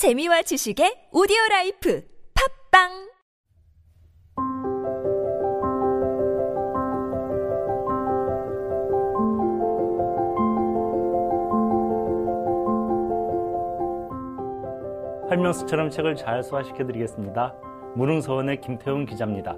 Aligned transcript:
재미와 0.00 0.40
지식의 0.40 1.10
오디오 1.12 1.36
라이프 1.50 2.02
팟빵 2.72 2.88
설명서처럼 15.28 15.90
책을 15.90 16.16
잘 16.16 16.42
소화시켜 16.42 16.86
드리겠습니다. 16.86 17.54
무릉서원의 17.96 18.62
김태훈 18.62 19.04
기자입니다. 19.04 19.54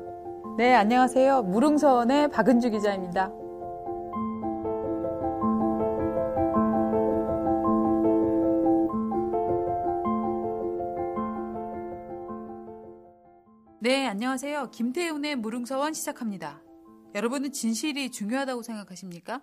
네, 0.59 0.74
안녕하세요. 0.74 1.43
무릉서원의 1.43 2.30
박은주 2.30 2.70
기자입니다. 2.70 3.30
네, 13.82 14.07
안녕하세요. 14.07 14.71
김태훈의 14.71 15.35
무릉서원 15.35 15.93
시작합니다. 15.93 16.63
여러분은 17.17 17.50
진실이 17.50 18.13
중요하다고 18.13 18.63
생각하십니까? 18.63 19.43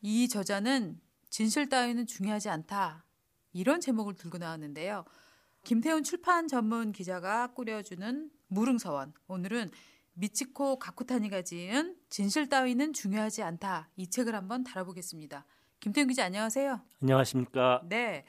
이 0.00 0.28
저자는 0.28 1.00
진실 1.28 1.68
따위는 1.68 2.06
중요하지 2.06 2.50
않다. 2.50 3.04
이런 3.52 3.80
제목을 3.80 4.14
들고 4.14 4.38
나왔는데요. 4.38 5.04
김태훈 5.64 6.04
출판 6.04 6.46
전문 6.46 6.92
기자가 6.92 7.48
꾸려주는 7.48 8.30
무릉서원. 8.46 9.12
오늘은 9.26 9.72
미치코 10.12 10.78
가쿠타니가 10.78 11.42
지은 11.42 11.96
진실 12.08 12.48
따위는 12.48 12.92
중요하지 12.92 13.42
않다. 13.42 13.90
이 13.96 14.08
책을 14.08 14.36
한번 14.36 14.62
다뤄보겠습니다. 14.62 15.44
김태훈 15.80 16.06
기자 16.06 16.24
안녕하세요. 16.26 16.80
안녕하십니까? 17.02 17.82
네. 17.88 18.24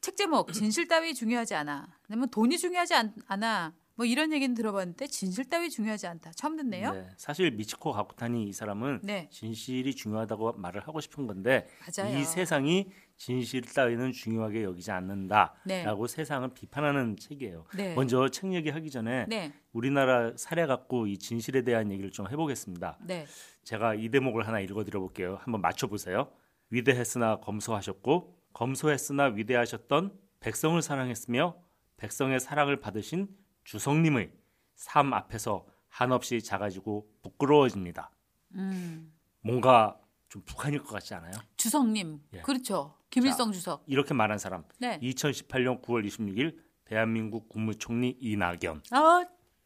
책 0.00 0.16
제목 0.16 0.52
진실 0.52 0.88
따위 0.88 1.14
중요하지 1.14 1.54
않아. 1.54 2.00
아니면 2.08 2.28
돈이 2.30 2.58
중요하지 2.58 2.94
않, 2.94 3.14
않아. 3.28 3.74
뭐 3.96 4.04
이런 4.04 4.32
얘기는 4.32 4.54
들어봤는데 4.54 5.06
진실 5.06 5.44
따위 5.48 5.70
중요하지 5.70 6.06
않다. 6.08 6.32
처음 6.32 6.56
듣네요. 6.56 6.92
네, 6.92 7.08
사실 7.16 7.52
미치코 7.52 7.92
가쿠타니 7.92 8.48
이 8.48 8.52
사람은 8.52 9.00
네. 9.02 9.28
진실이 9.30 9.94
중요하다고 9.94 10.54
말을 10.54 10.86
하고 10.86 11.00
싶은 11.00 11.26
건데 11.26 11.68
맞아요. 11.96 12.16
이 12.18 12.24
세상이 12.24 12.90
진실 13.16 13.62
따위는 13.62 14.12
중요하게 14.12 14.64
여기지 14.64 14.90
않는다라고 14.90 16.06
네. 16.06 16.12
세상을 16.12 16.48
비판하는 16.54 17.16
책이에요. 17.16 17.66
네. 17.76 17.94
먼저 17.94 18.28
책 18.28 18.52
얘기하기 18.52 18.90
전에 18.90 19.26
네. 19.28 19.52
우리나라 19.72 20.32
사례 20.36 20.66
갖고 20.66 21.06
이 21.06 21.16
진실에 21.18 21.62
대한 21.62 21.92
얘기를 21.92 22.10
좀 22.10 22.28
해보겠습니다. 22.28 22.98
네. 23.02 23.26
제가 23.62 23.94
이 23.94 24.08
대목을 24.08 24.46
하나 24.48 24.58
읽어드려 24.58 24.98
볼게요. 24.98 25.38
한번 25.42 25.60
맞춰보세요. 25.60 26.32
위대했으나 26.70 27.36
검소하셨고 27.36 28.36
검소했으나 28.52 29.26
위대하셨던 29.26 30.18
백성을 30.40 30.80
사랑했으며 30.82 31.56
백성의 31.96 32.40
사랑을 32.40 32.80
받으신 32.80 33.28
주성님의 33.64 34.30
삶 34.74 35.12
앞에서 35.12 35.66
한없이 35.88 36.42
작아지고 36.42 37.08
부끄러워집니다. 37.22 38.10
음. 38.54 39.12
뭔가 39.40 39.98
좀 40.28 40.42
북한일 40.44 40.82
것 40.82 40.90
같지 40.90 41.14
않아요? 41.14 41.32
주석님. 41.56 42.20
예. 42.34 42.40
그렇죠. 42.42 42.94
김일성 43.10 43.52
주석. 43.52 43.84
이렇게 43.86 44.14
말한 44.14 44.38
사람. 44.38 44.64
네. 44.78 44.98
2018년 45.00 45.82
9월 45.82 46.04
26일 46.06 46.58
대한민국 46.84 47.48
국무총리 47.48 48.16
이낙연. 48.20 48.82
아, 48.90 49.24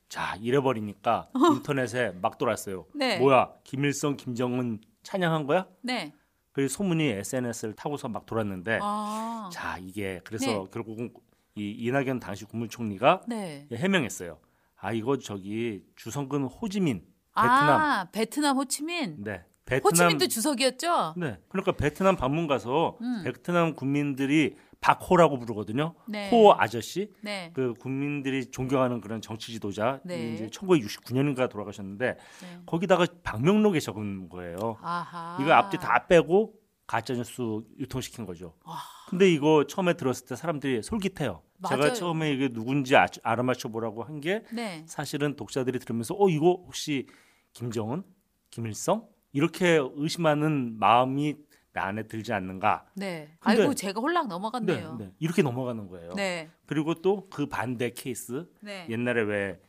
자 0.08 0.36
잃어버리니까 0.36 1.30
인터넷에 1.56 2.10
막 2.20 2.38
돌았어요. 2.38 2.86
네. 2.94 3.19
뭐야 3.19 3.52
김일성, 3.64 4.16
김정은 4.16 4.80
찬양한 5.02 5.46
거야? 5.46 5.66
네. 5.80 6.12
그 6.52 6.69
소문이 6.69 7.04
SNS를 7.04 7.74
타고서 7.74 8.08
막 8.08 8.26
돌았는데 8.26 8.80
아. 8.82 9.48
자 9.52 9.78
이게 9.78 10.20
그래서 10.24 10.46
네. 10.46 10.64
결국은 10.72 11.12
이 11.59 11.73
이낙연 11.73 12.20
당시 12.20 12.45
국무총리가 12.45 13.23
네. 13.27 13.67
해명했어요. 13.73 14.39
아 14.77 14.92
이거 14.92 15.19
저기 15.19 15.83
주성근 15.97 16.45
호지민 16.45 17.03
베트남 17.34 17.81
아, 17.81 18.09
베트남 18.12 18.56
호치민. 18.56 19.17
네 19.25 19.45
베트남 19.65 19.84
호치민도 19.84 20.28
주석이었죠? 20.28 21.15
네 21.16 21.38
그러니까 21.49 21.72
베트남 21.72 22.16
방문 22.16 22.47
가서 22.47 22.97
음. 23.00 23.22
베트남 23.25 23.75
국민들이 23.75 24.56
박호라고 24.81 25.38
부르거든요. 25.41 25.94
네. 26.06 26.31
호 26.31 26.53
아저씨 26.53 27.12
네. 27.21 27.50
그 27.53 27.75
국민들이 27.81 28.47
존경하는 28.50 29.00
그런 29.00 29.21
정치 29.21 29.53
지도자 29.53 30.00
네. 30.05 30.34
이제 30.34 30.47
1969년인가 30.47 31.50
돌아가셨는데 31.50 32.16
네. 32.16 32.61
거기다가 32.65 33.06
방명록에 33.25 33.81
적은 33.81 34.28
거예요. 34.28 34.78
아하. 34.81 35.37
이거 35.41 35.53
앞뒤 35.53 35.78
다 35.78 36.06
빼고 36.06 36.55
가짜 36.88 37.12
뉴스 37.15 37.43
유통시킨 37.78 38.25
거죠. 38.26 38.54
와. 38.65 38.76
근데 39.10 39.31
이거 39.31 39.65
처음에 39.69 39.93
들었을 39.94 40.26
때 40.26 40.34
사람들이 40.37 40.82
솔깃해요. 40.82 41.43
맞아요. 41.59 41.82
제가 41.82 41.94
처음에 41.94 42.32
이게 42.32 42.49
누군지 42.49 42.97
아, 42.97 43.06
알아맞혀 43.22 43.69
보라고 43.69 44.03
한게 44.03 44.43
네. 44.53 44.84
사실은 44.88 45.37
독자들이 45.37 45.78
들으면서 45.81 46.16
어 46.19 46.28
이거 46.31 46.62
혹시 46.66 47.06
김정은, 47.53 48.03
김일성 48.50 49.06
이렇게 49.32 49.78
의심하는 49.97 50.78
마음이 50.78 51.37
내 51.75 51.81
안에 51.81 52.04
들지 52.04 52.32
않는가? 52.32 52.87
네. 52.94 53.37
근데- 53.38 53.60
아이고 53.60 53.75
제가 53.75 54.00
홀랑 54.00 54.28
넘어갔네요. 54.28 54.97
네, 54.99 55.12
이렇게 55.19 55.43
넘어가는 55.43 55.88
거예요. 55.88 56.12
네. 56.15 56.49
그리고 56.66 56.94
또 56.94 57.28
그 57.28 57.47
반대 57.47 57.91
케이스 57.91 58.49
네. 58.62 58.87
옛날에 58.88 59.22
왜 59.22 59.60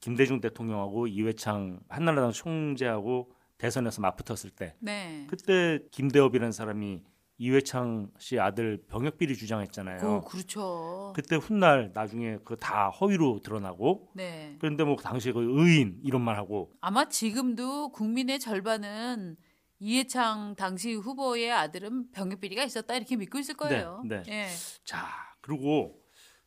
김대중 0.00 0.40
대통령하고 0.40 1.06
이회창 1.06 1.78
한나라당 1.88 2.32
총재하고 2.32 3.30
대선에서 3.58 4.00
맞붙었을 4.02 4.50
때 4.50 4.74
네. 4.80 5.26
그때 5.28 5.80
김대업이라는 5.90 6.52
사람이 6.52 7.02
이회창 7.36 8.10
씨 8.18 8.38
아들 8.38 8.84
병역 8.86 9.18
비리 9.18 9.36
주장했잖아요. 9.36 9.98
그, 10.22 10.30
그렇죠. 10.30 11.12
그때 11.16 11.34
훗날 11.36 11.90
나중에 11.92 12.38
그 12.44 12.56
다 12.56 12.90
허위로 12.90 13.40
드러나고 13.40 14.10
네. 14.14 14.56
그런데 14.60 14.84
뭐 14.84 14.96
당시에 14.96 15.32
그 15.32 15.40
의인 15.40 15.98
이런 16.04 16.20
말 16.22 16.36
하고 16.36 16.72
아마 16.80 17.08
지금도 17.08 17.90
국민의 17.90 18.38
절반은 18.38 19.36
이해창 19.80 20.54
당시 20.56 20.94
후보의 20.94 21.52
아들은 21.52 22.12
병역 22.12 22.40
비리가 22.40 22.62
있었다 22.62 22.94
이렇게 22.94 23.16
믿고 23.16 23.38
있을 23.38 23.56
거예요. 23.56 24.02
네, 24.06 24.22
예. 24.28 24.46
자 24.84 25.08
그리고 25.40 26.00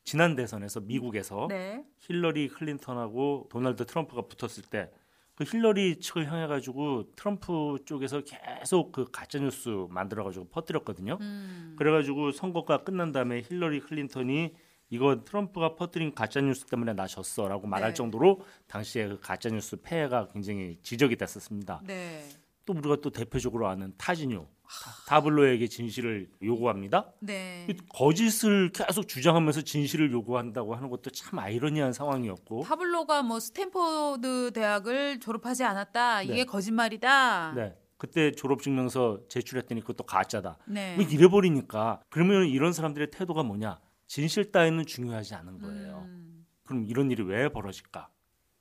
지난 0.04 0.34
대선에서 0.34 0.80
미국에서 0.80 1.46
네. 1.50 1.84
힐러리 1.98 2.48
클린턴하고 2.48 3.48
도널드 3.50 3.84
트럼프가 3.84 4.22
붙었을 4.22 4.64
때 4.70 4.90
그 5.38 5.44
힐러리 5.44 6.00
측을 6.00 6.28
향해 6.32 6.48
가지고 6.48 7.14
트럼프 7.14 7.76
쪽에서 7.84 8.22
계속 8.22 8.90
그 8.90 9.08
가짜 9.12 9.38
뉴스 9.38 9.68
만들어 9.88 10.24
가지고 10.24 10.48
퍼뜨렸거든요. 10.48 11.16
음. 11.20 11.76
그래 11.78 11.92
가지고 11.92 12.32
선거가 12.32 12.78
끝난 12.78 13.12
다음에 13.12 13.42
힐러리 13.48 13.78
클린턴이 13.78 14.52
이거 14.90 15.22
트럼프가 15.22 15.76
퍼뜨린 15.76 16.12
가짜 16.12 16.40
뉴스 16.40 16.66
때문에 16.66 16.92
나 16.94 17.06
졌어라고 17.06 17.68
말할 17.68 17.90
네. 17.90 17.94
정도로 17.94 18.40
당시에 18.66 19.06
그 19.06 19.20
가짜 19.20 19.48
뉴스 19.48 19.80
폐해가 19.80 20.26
굉장히 20.32 20.76
지적이 20.82 21.14
됐었습니다. 21.14 21.82
네. 21.86 22.28
또 22.68 22.74
우리가 22.74 22.96
또 23.00 23.08
대표적으로 23.08 23.66
아는 23.66 23.94
타진요 23.96 24.46
타- 24.68 24.92
타블로에게 25.06 25.68
진실을 25.68 26.28
요구합니다. 26.42 27.10
네. 27.20 27.66
이 27.70 27.74
거짓을 27.88 28.70
계속 28.72 29.08
주장하면서 29.08 29.62
진실을 29.62 30.12
요구한다고 30.12 30.74
하는 30.74 30.90
것도 30.90 31.08
참 31.10 31.38
아이러니한 31.38 31.94
상황이었고 31.94 32.64
파블로가 32.64 33.22
뭐 33.22 33.40
스탠포드 33.40 34.50
대학을 34.52 35.18
졸업하지 35.20 35.64
않았다. 35.64 36.22
이게 36.24 36.34
네. 36.34 36.44
거짓말이다. 36.44 37.52
네. 37.54 37.74
그때 37.96 38.32
졸업 38.32 38.60
증명서 38.60 39.20
제출했더니 39.30 39.80
그것도 39.80 40.04
가짜다. 40.04 40.58
네. 40.66 40.94
뭐 40.96 41.04
이래버리니까 41.06 42.02
그러면 42.10 42.46
이런 42.48 42.74
사람들의 42.74 43.10
태도가 43.10 43.42
뭐냐? 43.44 43.80
진실 44.06 44.52
따위는 44.52 44.84
중요하지 44.84 45.34
않은 45.36 45.58
거예요. 45.58 46.02
음. 46.06 46.46
그럼 46.64 46.84
이런 46.84 47.10
일이 47.10 47.22
왜 47.22 47.48
벌어질까? 47.48 48.10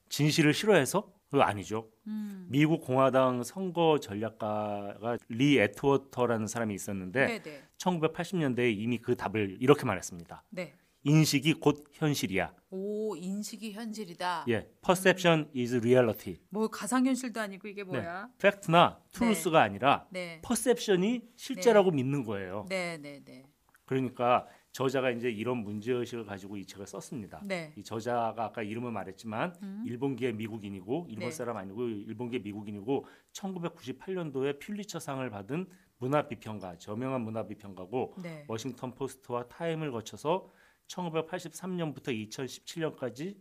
진실을 0.07 0.53
싫어해서? 0.53 1.11
그거 1.29 1.43
아니죠. 1.43 1.89
음. 2.07 2.45
미국 2.49 2.81
공화당 2.81 3.43
선거 3.43 3.99
전략가가 3.99 5.17
리 5.29 5.57
에트워터라는 5.59 6.47
사람이 6.47 6.73
있었는데 6.73 7.25
네, 7.25 7.43
네. 7.43 7.63
1980년대에 7.77 8.77
이미 8.77 8.97
그 8.97 9.15
답을 9.15 9.57
이렇게 9.59 9.85
말했습니다. 9.85 10.43
네. 10.51 10.73
인식이 11.03 11.53
곧 11.55 11.85
현실이야. 11.93 12.53
오, 12.69 13.15
인식이 13.15 13.71
현실이다. 13.71 14.45
예, 14.49 14.67
perception 14.85 15.49
is 15.55 15.75
reality. 15.75 16.39
뭐 16.49 16.67
가상 16.67 17.05
현실도 17.05 17.39
아니고 17.39 17.67
이게 17.67 17.83
뭐야? 17.83 18.29
팩트나 18.39 18.99
truth가 19.13 19.61
아니라 19.61 20.05
네. 20.09 20.41
perception이 20.41 21.21
실제라고 21.35 21.91
믿는 21.91 22.23
거예요. 22.23 22.65
네, 22.67 22.97
네, 22.97 23.21
네. 23.23 23.45
그러니까 23.85 24.47
저자가 24.77 25.09
이제 25.09 25.27
이런 25.31 25.57
문제 25.63 25.91
의식을 25.91 26.23
가지고 26.27 26.55
이 26.55 26.63
책을 26.63 26.85
썼습니다. 26.85 27.41
네. 27.43 27.73
이 27.75 27.83
저자가 27.83 28.45
아까 28.45 28.61
이름을 28.61 28.91
말했지만 28.91 29.55
음. 29.63 29.83
일본계 29.87 30.33
미국인이고 30.33 31.07
일본 31.09 31.29
네. 31.29 31.31
사람 31.31 31.57
아니고 31.57 31.87
일본계 31.87 32.37
미국인이고 32.39 33.07
1998년도에 33.33 34.59
퓰리처상을 34.59 35.27
받은 35.31 35.65
문화 35.97 36.27
비평가, 36.27 36.77
저명한 36.77 37.21
문화 37.21 37.47
비평가고 37.47 38.17
네. 38.21 38.45
워싱턴 38.47 38.93
포스트와 38.93 39.47
타임을 39.47 39.91
거쳐서 39.91 40.51
1983년부터 40.85 42.09
2017년까지 42.29 43.35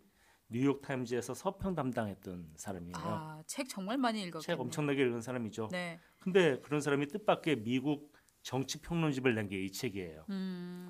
뉴욕 0.49 0.81
타임즈에서 0.81 1.35
서평 1.35 1.75
담당했던 1.75 2.53
사람이에요. 2.57 2.95
아, 2.97 3.43
책 3.47 3.69
정말 3.69 3.99
많이 3.99 4.23
읽었겠네요. 4.23 4.41
책 4.41 4.59
엄청나게 4.59 5.03
읽은 5.03 5.21
사람이죠. 5.21 5.69
네. 5.71 6.01
근데 6.19 6.59
그런 6.63 6.81
사람이 6.81 7.09
뜻밖의 7.09 7.57
미국 7.63 8.17
정치 8.43 8.81
평론집을 8.81 9.35
낸 9.35 9.49
게 9.49 9.61
이 9.65 9.73
책이에요. 9.73 10.25
음. 10.31 10.86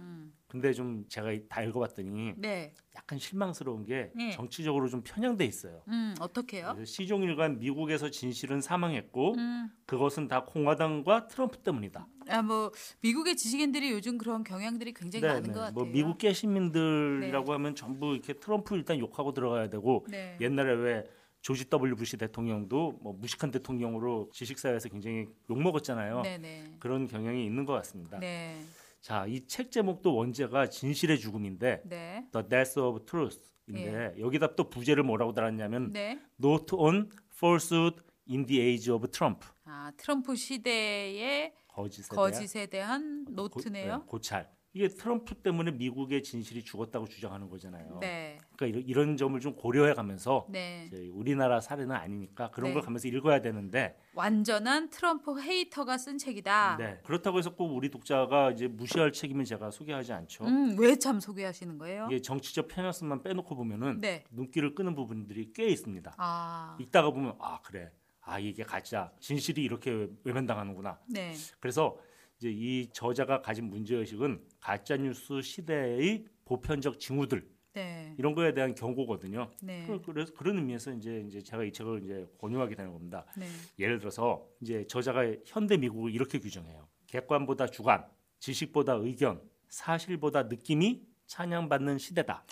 근데 0.49 0.73
좀 0.73 1.05
제가 1.09 1.31
다 1.49 1.63
읽어봤더니 1.63 2.35
네. 2.37 2.73
약간 2.95 3.19
실망스러운 3.19 3.85
게 3.85 4.11
네. 4.15 4.31
정치적으로 4.31 4.89
좀 4.89 5.03
편향돼 5.03 5.45
있어요. 5.45 5.83
음, 5.89 6.15
어떻게요? 6.21 6.77
시종일관 6.85 7.59
미국에서 7.59 8.11
진실은 8.11 8.61
사망했고 8.61 9.35
음. 9.35 9.69
그것은 9.87 10.29
다 10.29 10.45
공화당과 10.45 11.27
트럼프 11.27 11.59
때문이다. 11.59 12.07
아, 12.29 12.43
뭐 12.43 12.71
미국의 13.01 13.37
지식인들이 13.37 13.91
요즘 13.91 14.19
그런 14.19 14.45
경향들이 14.45 14.95
굉장히 14.95 15.27
많은 15.27 15.53
것 15.53 15.61
같아요. 15.61 15.73
뭐 15.73 15.85
미국 15.85 16.19
깨시민들이라고 16.19 17.47
네. 17.47 17.53
하면 17.53 17.75
전부 17.75 18.13
이렇게 18.13 18.35
트럼프 18.35 18.77
일단 18.77 18.99
욕하고 18.99 19.33
들어가야 19.33 19.69
되고 19.69 20.07
네. 20.09 20.37
옛날에 20.41 20.75
왜 20.75 21.05
조지 21.43 21.69
W 21.69 21.95
부시 21.97 22.17
대통령도 22.17 22.99
뭐 23.03 23.13
무식한 23.13 23.51
대통령으로 23.51 24.31
지식사회에서 24.33 24.89
굉장히 24.89 25.27
욕 25.51 25.61
먹었잖아요. 25.61 26.23
네, 26.23 26.39
네. 26.39 26.75
그런 26.81 27.07
경향이 27.07 27.45
있는 27.45 27.65
것 27.65 27.73
같습니다. 27.75 28.19
네. 28.19 28.61
자, 29.07 29.25
이 29.29 29.47
책 29.47 29.71
제목도 29.71 30.17
원제가 30.17 30.69
진실의 30.69 31.21
죽음인데 31.21 31.83
네. 31.85 32.27
The 32.33 32.49
Death 32.49 32.81
of 32.81 33.05
Truth인데 33.07 34.17
여기다 34.19 34.57
또 34.57 34.69
부제를 34.69 35.05
뭐라고 35.05 35.33
달았냐면 35.33 35.93
네. 35.93 36.19
Note 36.43 36.77
on 36.77 37.09
Falsehood 37.33 38.03
in 38.29 38.45
the 38.47 38.61
Age 38.61 38.91
of 38.91 39.07
Trump. 39.13 39.47
아, 39.65 39.93
트럼프 39.97 40.35
시대의 40.35 41.55
거짓에 41.69 42.09
거짓에 42.09 42.67
대한 42.67 43.25
고- 43.27 43.33
노트네요. 43.33 43.97
네, 43.99 44.03
고찰. 44.09 44.51
이게 44.77 44.89
트럼프 44.89 45.35
때문에 45.37 45.71
미국의 45.71 46.23
진실이 46.23 46.63
죽었다고 46.63 47.07
주장하는 47.09 47.49
거잖아요. 47.49 47.97
네. 47.99 48.37
그러니까 48.57 48.83
이런, 48.87 49.17
점을 49.17 49.41
좀 49.41 49.55
고려해 49.57 49.95
가면서 49.95 50.47
네. 50.51 50.91
우리나라 51.15 51.63
사례는 51.63 51.97
아니니까 51.97 52.51
그런 52.51 52.69
네. 52.69 52.75
걸 52.75 52.83
가면서 52.83 53.09
읽어야 53.09 53.41
되는데 53.41 53.99
완전한 54.13 54.91
트럼프 54.91 55.41
헤이터가 55.41 55.97
쓴 55.97 56.19
책이다. 56.19 56.77
네. 56.79 57.01
그렇다고 57.05 57.39
해서 57.39 57.55
꼭 57.55 57.75
우리 57.75 57.89
독자가 57.89 58.51
이제 58.51 58.69
무시할 58.69 59.13
책임은 59.13 59.47
제가 59.47 59.71
소개하지 59.71 60.13
않죠. 60.13 60.45
음, 60.45 60.77
왜 60.79 60.97
참 60.97 61.21
소개하시는 61.21 61.79
거예요? 61.79 62.09
이게 62.11 62.21
정치적 62.21 62.69
편향성만 62.69 63.23
빼놓고 63.23 63.55
보면은 63.57 64.03
네. 64.03 64.25
눈길을 64.31 64.75
끄는 64.75 64.95
부분들이 64.95 65.53
꽤 65.55 65.69
있습니다. 65.69 66.17
아. 66.19 66.77
읽다가 66.79 67.11
보면 67.11 67.35
아 67.39 67.61
그래 67.63 67.91
아 68.21 68.39
이게 68.39 68.63
가짜 68.63 69.11
진실이 69.21 69.63
이렇게 69.63 70.09
외면당하는구나 70.25 70.99
네. 71.07 71.33
그래서 71.61 71.97
이제 72.39 72.51
이 72.51 72.89
저자가 72.93 73.41
가진 73.41 73.65
문제 73.71 73.97
의식은 73.97 74.43
가짜 74.61 74.97
뉴스 74.97 75.41
시대의 75.41 76.27
보편적 76.45 77.01
징후들 77.01 77.49
네. 77.73 78.15
이런 78.19 78.35
거에 78.35 78.53
대한 78.55 78.75
경고거든요. 78.75 79.51
네. 79.63 79.85
그- 79.87 80.01
그래서 80.03 80.33
그런 80.35 80.57
의미에서 80.57 80.93
이제 80.93 81.25
이제 81.27 81.43
제가 81.43 81.65
이 81.65 81.73
책을 81.73 82.03
이제 82.05 82.27
권유하게 82.39 82.75
되는 82.75 82.93
겁니다. 82.93 83.27
네. 83.37 83.47
예를 83.79 83.99
들어서 83.99 84.47
이제 84.61 84.87
저자가 84.87 85.25
현대 85.45 85.77
미국을 85.77 86.13
이렇게 86.13 86.39
규정해요. 86.39 86.89
객관보다 87.07 87.67
주관, 87.69 88.05
지식보다 88.39 88.95
의견, 88.95 89.41
사실보다 89.69 90.45
느낌이 90.45 91.07
찬양받는 91.27 91.99
시대다. 91.99 92.45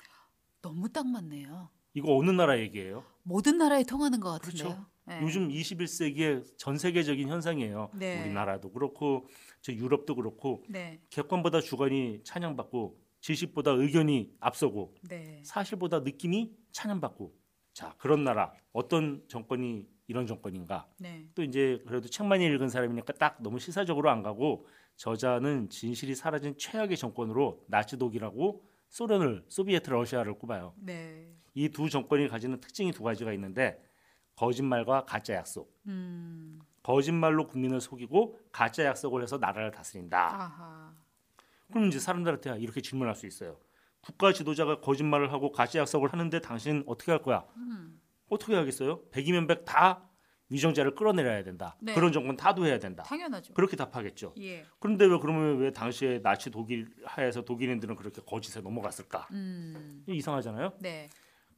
너무 0.60 0.88
딱 0.90 1.06
맞네요. 1.06 1.69
이거 1.94 2.16
어느 2.16 2.31
나라 2.31 2.58
얘기예요? 2.58 3.04
모든 3.22 3.58
나라에 3.58 3.84
통하는 3.84 4.19
것 4.20 4.31
같은데요. 4.32 4.64
그렇죠. 4.69 4.86
네. 5.06 5.20
요즘 5.22 5.48
21세기의 5.48 6.44
전 6.56 6.78
세계적인 6.78 7.28
현상이에요. 7.28 7.90
네. 7.94 8.22
우리나라도 8.22 8.70
그렇고 8.72 9.26
저 9.60 9.72
유럽도 9.72 10.14
그렇고 10.14 10.64
네. 10.68 11.00
객관보다 11.10 11.60
주관이 11.60 12.20
찬양받고 12.24 12.98
지식보다 13.20 13.72
의견이 13.72 14.32
앞서고 14.40 14.94
네. 15.08 15.42
사실보다 15.44 16.00
느낌이 16.00 16.54
찬양받고 16.72 17.34
자 17.72 17.94
그런 17.98 18.24
나라 18.24 18.52
어떤 18.72 19.22
정권이 19.28 19.86
이런 20.06 20.26
정권인가 20.26 20.88
네. 20.98 21.26
또 21.34 21.42
이제 21.42 21.82
그래도 21.86 22.08
책 22.08 22.26
많이 22.26 22.44
읽은 22.46 22.68
사람이니까 22.68 23.14
딱 23.14 23.42
너무 23.42 23.58
시사적으로 23.58 24.10
안 24.10 24.22
가고 24.22 24.66
저자는 24.96 25.70
진실이 25.70 26.14
사라진 26.14 26.56
최악의 26.56 26.96
정권으로 26.96 27.64
나치 27.66 27.98
독일하고 27.98 28.62
소련을 28.90 29.44
소비에트 29.48 29.90
러시아를 29.90 30.34
꼽아요. 30.34 30.74
네. 30.76 31.34
이 31.54 31.68
두 31.68 31.88
정권이 31.88 32.28
가지는 32.28 32.60
특징이 32.60 32.92
두 32.92 33.02
가지가 33.02 33.32
있는데 33.32 33.82
거짓말과 34.36 35.04
가짜 35.04 35.34
약속. 35.34 35.72
음. 35.86 36.60
거짓말로 36.82 37.46
국민을 37.46 37.81
속이고 37.81 38.38
가짜 38.52 38.84
약속을 38.84 39.22
해서 39.22 39.38
나라를 39.38 39.70
다스린다. 39.70 40.19
아하. 40.19 40.94
그럼 41.70 41.88
이제 41.88 41.98
사람들한테 41.98 42.58
이렇게 42.58 42.81
질문할 42.81 43.14
수 43.14 43.26
있어요. 43.26 43.58
국가 44.00 44.32
지도자가 44.32 44.81
거짓말을 44.81 45.32
하고 45.32 45.50
가짜 45.50 45.78
약속을 45.81 46.12
하는데 46.12 46.38
당신 46.40 46.84
어떻게 46.86 47.10
할 47.10 47.22
거야? 47.22 47.44
음. 47.56 48.00
어떻게 48.28 48.54
하겠어요? 48.54 49.02
백이면 49.10 49.46
백 49.46 49.64
다 49.64 50.10
위정자를 50.50 50.94
끌어내려야 50.94 51.42
된다. 51.42 51.75
네. 51.81 51.94
그런 51.94 52.12
정권 52.12 52.36
다도해야 52.36 52.78
된다. 52.78 53.02
당연하죠. 53.04 53.54
그렇게 53.54 53.76
답하겠죠. 53.76 54.34
예. 54.40 54.66
그런데 54.78 55.06
왜 55.06 55.19
그러면 55.19 55.56
왜 55.58 55.72
당시에 55.72 56.20
나치 56.20 56.50
독일 56.50 56.86
하에서 57.06 57.42
독일인들은 57.42 57.96
그렇게 57.96 58.20
거짓에 58.20 58.60
넘어갔을까? 58.60 59.26
음. 59.32 60.04
이상하잖아요. 60.06 60.75
네. 60.81 61.08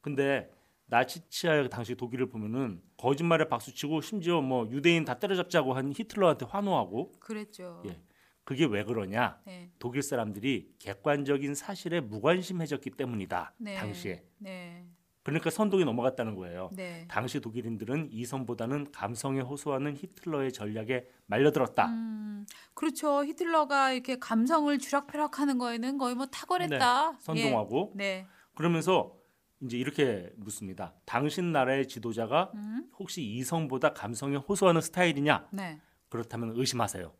근데 0.01 0.49
나치 0.87 1.27
치하의 1.29 1.69
당시 1.69 1.95
독일을 1.95 2.29
보면은 2.29 2.81
거짓말에 2.95 3.47
박수치고 3.47 4.01
심지어 4.01 4.41
뭐 4.41 4.67
유대인 4.69 5.05
다 5.05 5.19
때려잡자고 5.19 5.73
한 5.73 5.91
히틀러한테 5.95 6.45
환호하고 6.45 7.11
그랬죠. 7.19 7.83
예. 7.85 8.01
그게 8.45 8.63
왜 8.63 8.85
그러냐? 8.85 9.41
네. 9.45 9.69
독일 9.77 10.01
사람들이 10.01 10.71
객관적인 10.79 11.53
사실에 11.53 11.99
무관심해졌기 11.99 12.91
때문이다. 12.91 13.53
네. 13.57 13.75
당시에. 13.75 14.23
네. 14.37 14.85
그러니까 15.23 15.49
선동이 15.49 15.83
넘어갔다는 15.83 16.35
거예요. 16.35 16.69
네. 16.71 17.05
당시 17.09 17.41
독일인들은 17.41 18.07
이성보다는 18.13 18.93
감성에 18.93 19.41
호소하는 19.41 19.97
히틀러의 19.97 20.53
전략에 20.53 21.05
말려들었다. 21.25 21.87
음, 21.87 22.45
그렇죠. 22.73 23.25
히틀러가 23.25 23.91
이렇게 23.91 24.17
감성을 24.17 24.77
쥐락펴락하는 24.79 25.57
거에는 25.57 25.97
거의 25.97 26.15
뭐 26.15 26.27
탁월했다. 26.27 27.11
네, 27.11 27.17
선동하고 27.19 27.91
예. 27.95 27.97
네. 27.97 28.27
그러면서 28.55 29.16
이제 29.61 29.77
이렇게 29.77 30.31
묻습니다. 30.37 30.93
당신 31.05 31.51
나라의 31.51 31.87
지도자가 31.87 32.51
음, 32.53 32.89
혹시 32.99 33.23
이성보다 33.23 33.93
감성에 33.93 34.35
호소하는 34.35 34.81
스타일이냐? 34.81 35.49
네. 35.51 35.81
그렇다면 36.09 36.53
의심하세요. 36.55 37.11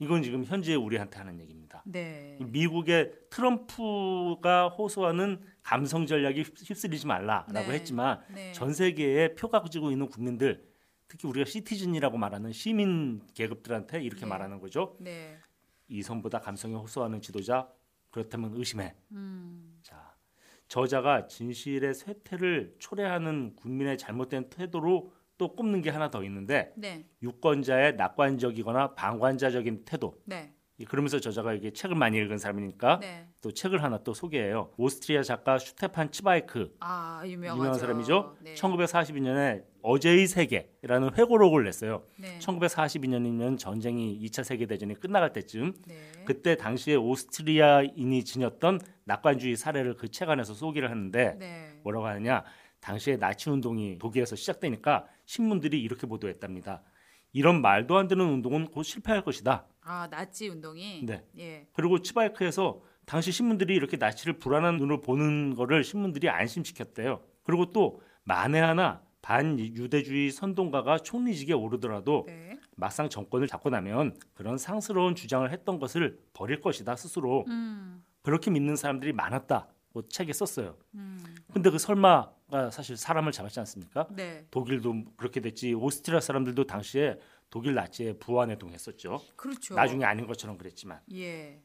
이건 0.00 0.22
지금 0.22 0.44
현재 0.44 0.74
우리한테 0.76 1.18
하는 1.18 1.40
얘기입니다. 1.40 1.82
네. 1.84 2.38
미국의 2.40 3.12
트럼프가 3.30 4.68
호소하는 4.68 5.40
감성 5.62 6.06
전략이 6.06 6.42
휩쓸리지 6.42 7.06
말라라고 7.06 7.52
네. 7.52 7.70
했지만 7.70 8.20
네. 8.32 8.52
전 8.52 8.72
세계에 8.72 9.34
표 9.34 9.48
가 9.48 9.62
지고 9.68 9.90
있는 9.90 10.06
국민들 10.08 10.68
특히 11.08 11.26
우리가 11.28 11.46
시티즌이라고 11.46 12.16
말하는 12.16 12.52
시민 12.52 13.22
계급들한테 13.34 14.02
이렇게 14.02 14.20
네. 14.20 14.26
말하는 14.26 14.60
거죠. 14.60 14.96
네. 15.00 15.36
이성보다 15.88 16.40
감성에 16.40 16.74
호소하는 16.74 17.20
지도자 17.20 17.68
그렇다면 18.10 18.52
의심해. 18.54 18.94
음, 19.12 19.27
자, 19.27 19.27
저자가 20.68 21.26
진실의 21.26 21.94
쇠퇴를 21.94 22.76
초래하는 22.78 23.56
국민의 23.56 23.98
잘못된 23.98 24.50
태도로 24.50 25.12
또 25.38 25.54
꼽는 25.54 25.82
게 25.82 25.90
하나 25.90 26.10
더 26.10 26.22
있는데 26.24 26.72
네. 26.76 27.06
유권자의 27.22 27.96
낙관적이거나 27.96 28.94
방관자적인 28.94 29.84
태도. 29.84 30.20
네. 30.24 30.54
그러면서 30.84 31.18
저자가 31.18 31.54
이게 31.54 31.72
책을 31.72 31.96
많이 31.96 32.16
읽은 32.18 32.38
사람이니까 32.38 33.00
네. 33.00 33.28
또 33.42 33.52
책을 33.52 33.82
하나 33.82 33.98
또 34.04 34.14
소개해요. 34.14 34.70
오스트리아 34.76 35.22
작가 35.22 35.58
슈테판 35.58 36.12
치바이크 36.12 36.76
아. 36.80 37.22
유명한 37.26 37.74
사람이죠. 37.74 38.36
네. 38.40 38.54
1942년에 38.54 39.64
어제의 39.82 40.26
세계라는 40.26 41.14
회고록을 41.14 41.64
냈어요. 41.64 42.04
네. 42.16 42.38
1942년이면 42.38 43.58
전쟁이 43.58 44.20
2차 44.24 44.44
세계 44.44 44.66
대전이 44.66 44.94
끝나갈 45.00 45.32
때쯤 45.32 45.74
네. 45.86 46.12
그때 46.24 46.56
당시에 46.56 46.94
오스트리아인이 46.96 48.24
지녔던 48.24 48.80
낙관주의 49.04 49.56
사례를 49.56 49.94
그 49.96 50.08
책 50.08 50.30
안에서 50.30 50.54
소개를 50.54 50.90
하는데 50.90 51.36
네. 51.38 51.80
뭐라고 51.82 52.06
하느냐 52.06 52.42
당시에 52.80 53.16
나치 53.16 53.50
운동이 53.50 53.98
독일에서 53.98 54.36
시작되니까 54.36 55.06
신문들이 55.26 55.80
이렇게 55.80 56.06
보도했답니다. 56.06 56.82
이런 57.32 57.60
말도 57.60 57.96
안 57.98 58.08
되는 58.08 58.24
운동은 58.24 58.66
곧 58.68 58.82
실패할 58.84 59.22
것이다. 59.22 59.66
아, 59.88 60.06
나치 60.10 60.48
운동이 60.48 61.06
네. 61.06 61.24
예. 61.38 61.66
그리고 61.72 62.02
치바이크에서 62.02 62.82
당시 63.06 63.32
신문들이 63.32 63.74
이렇게 63.74 63.96
나치를 63.96 64.38
불안한 64.38 64.76
눈으로 64.76 65.00
보는 65.00 65.54
거를 65.54 65.82
신문들이 65.82 66.28
안심시켰대요. 66.28 67.22
그리고 67.42 67.72
또 67.72 68.02
만에 68.24 68.60
하나 68.60 69.00
반유대주의 69.22 70.30
선동가가 70.30 70.98
총리직에 70.98 71.54
오르더라도 71.54 72.24
네. 72.26 72.58
막상 72.76 73.08
정권을 73.08 73.48
잡고 73.48 73.70
나면 73.70 74.14
그런 74.34 74.58
상스러운 74.58 75.14
주장을 75.14 75.50
했던 75.50 75.78
것을 75.78 76.18
버릴 76.34 76.60
것이다 76.60 76.94
스스로 76.94 77.46
음. 77.48 78.04
그렇게 78.22 78.50
믿는 78.50 78.76
사람들이 78.76 79.14
많았다. 79.14 79.68
뭐 79.94 80.02
책에 80.06 80.34
썼어요. 80.34 80.76
음. 80.94 81.18
근데 81.50 81.70
그 81.70 81.78
설마가 81.78 82.70
사실 82.70 82.98
사람을 82.98 83.32
잡았지 83.32 83.58
않습니까? 83.60 84.06
네. 84.10 84.46
독일도 84.50 85.04
그렇게 85.16 85.40
됐지 85.40 85.72
오스트리아 85.72 86.20
사람들도 86.20 86.64
당시에 86.64 87.18
독일 87.50 87.74
나치에 87.74 88.14
부안해동했었죠. 88.14 89.20
그렇죠. 89.36 89.74
나중에 89.74 90.04
아닌 90.04 90.26
것처럼 90.26 90.58
그랬지만 90.58 91.00
예. 91.12 91.62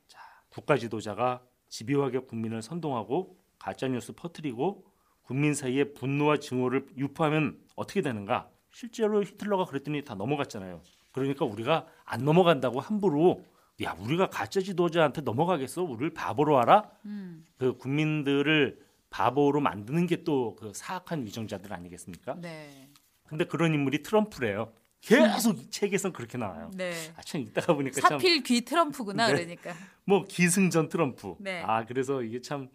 국가 0.49 0.77
지도자가 0.77 1.43
집요하게 1.69 2.19
국민을 2.19 2.61
선동하고 2.61 3.37
가짜 3.59 3.87
뉴스 3.87 4.13
퍼뜨리고 4.13 4.85
국민 5.23 5.53
사이에 5.53 5.93
분노와 5.93 6.37
증오를 6.37 6.87
유포하면 6.97 7.59
어떻게 7.75 8.01
되는가? 8.01 8.49
실제로 8.71 9.23
히틀러가 9.23 9.65
그랬더니 9.65 10.03
다 10.03 10.15
넘어갔잖아요. 10.15 10.81
그러니까 11.11 11.45
우리가 11.45 11.85
안 12.05 12.25
넘어간다고 12.25 12.79
함부로 12.79 13.43
야 13.83 13.95
우리가 13.99 14.29
가짜 14.29 14.61
지도자한테 14.61 15.21
넘어가겠어? 15.21 15.83
우리를 15.83 16.13
바보로 16.13 16.59
알아? 16.59 16.89
음. 17.05 17.45
그 17.57 17.77
국민들을 17.77 18.79
바보로 19.09 19.59
만드는 19.61 20.07
게 20.07 20.23
또 20.23 20.55
그 20.55 20.71
사악한 20.73 21.23
위정자들 21.25 21.71
아니겠습니까? 21.73 22.35
네. 22.41 22.89
근데 23.27 23.45
그런 23.45 23.73
인물이 23.73 24.03
트럼프래요. 24.03 24.73
계속 25.03 25.59
이 25.59 25.69
책에선 25.69 26.13
그렇게 26.13 26.37
나와요. 26.37 26.71
네. 26.73 26.93
아, 27.15 27.21
참 27.21 27.41
읽다가 27.41 27.73
보니까 27.73 27.99
참 28.01 28.09
사필 28.11 28.41
귀 28.43 28.61
트럼프구나 28.61 29.27
네. 29.27 29.33
그러니까. 29.33 29.73
뭐 30.05 30.25
기승전 30.25 30.89
트럼프. 30.89 31.35
네. 31.39 31.61
아 31.61 31.85
그래서 31.85 32.23
이게 32.23 32.41
참 32.41 32.69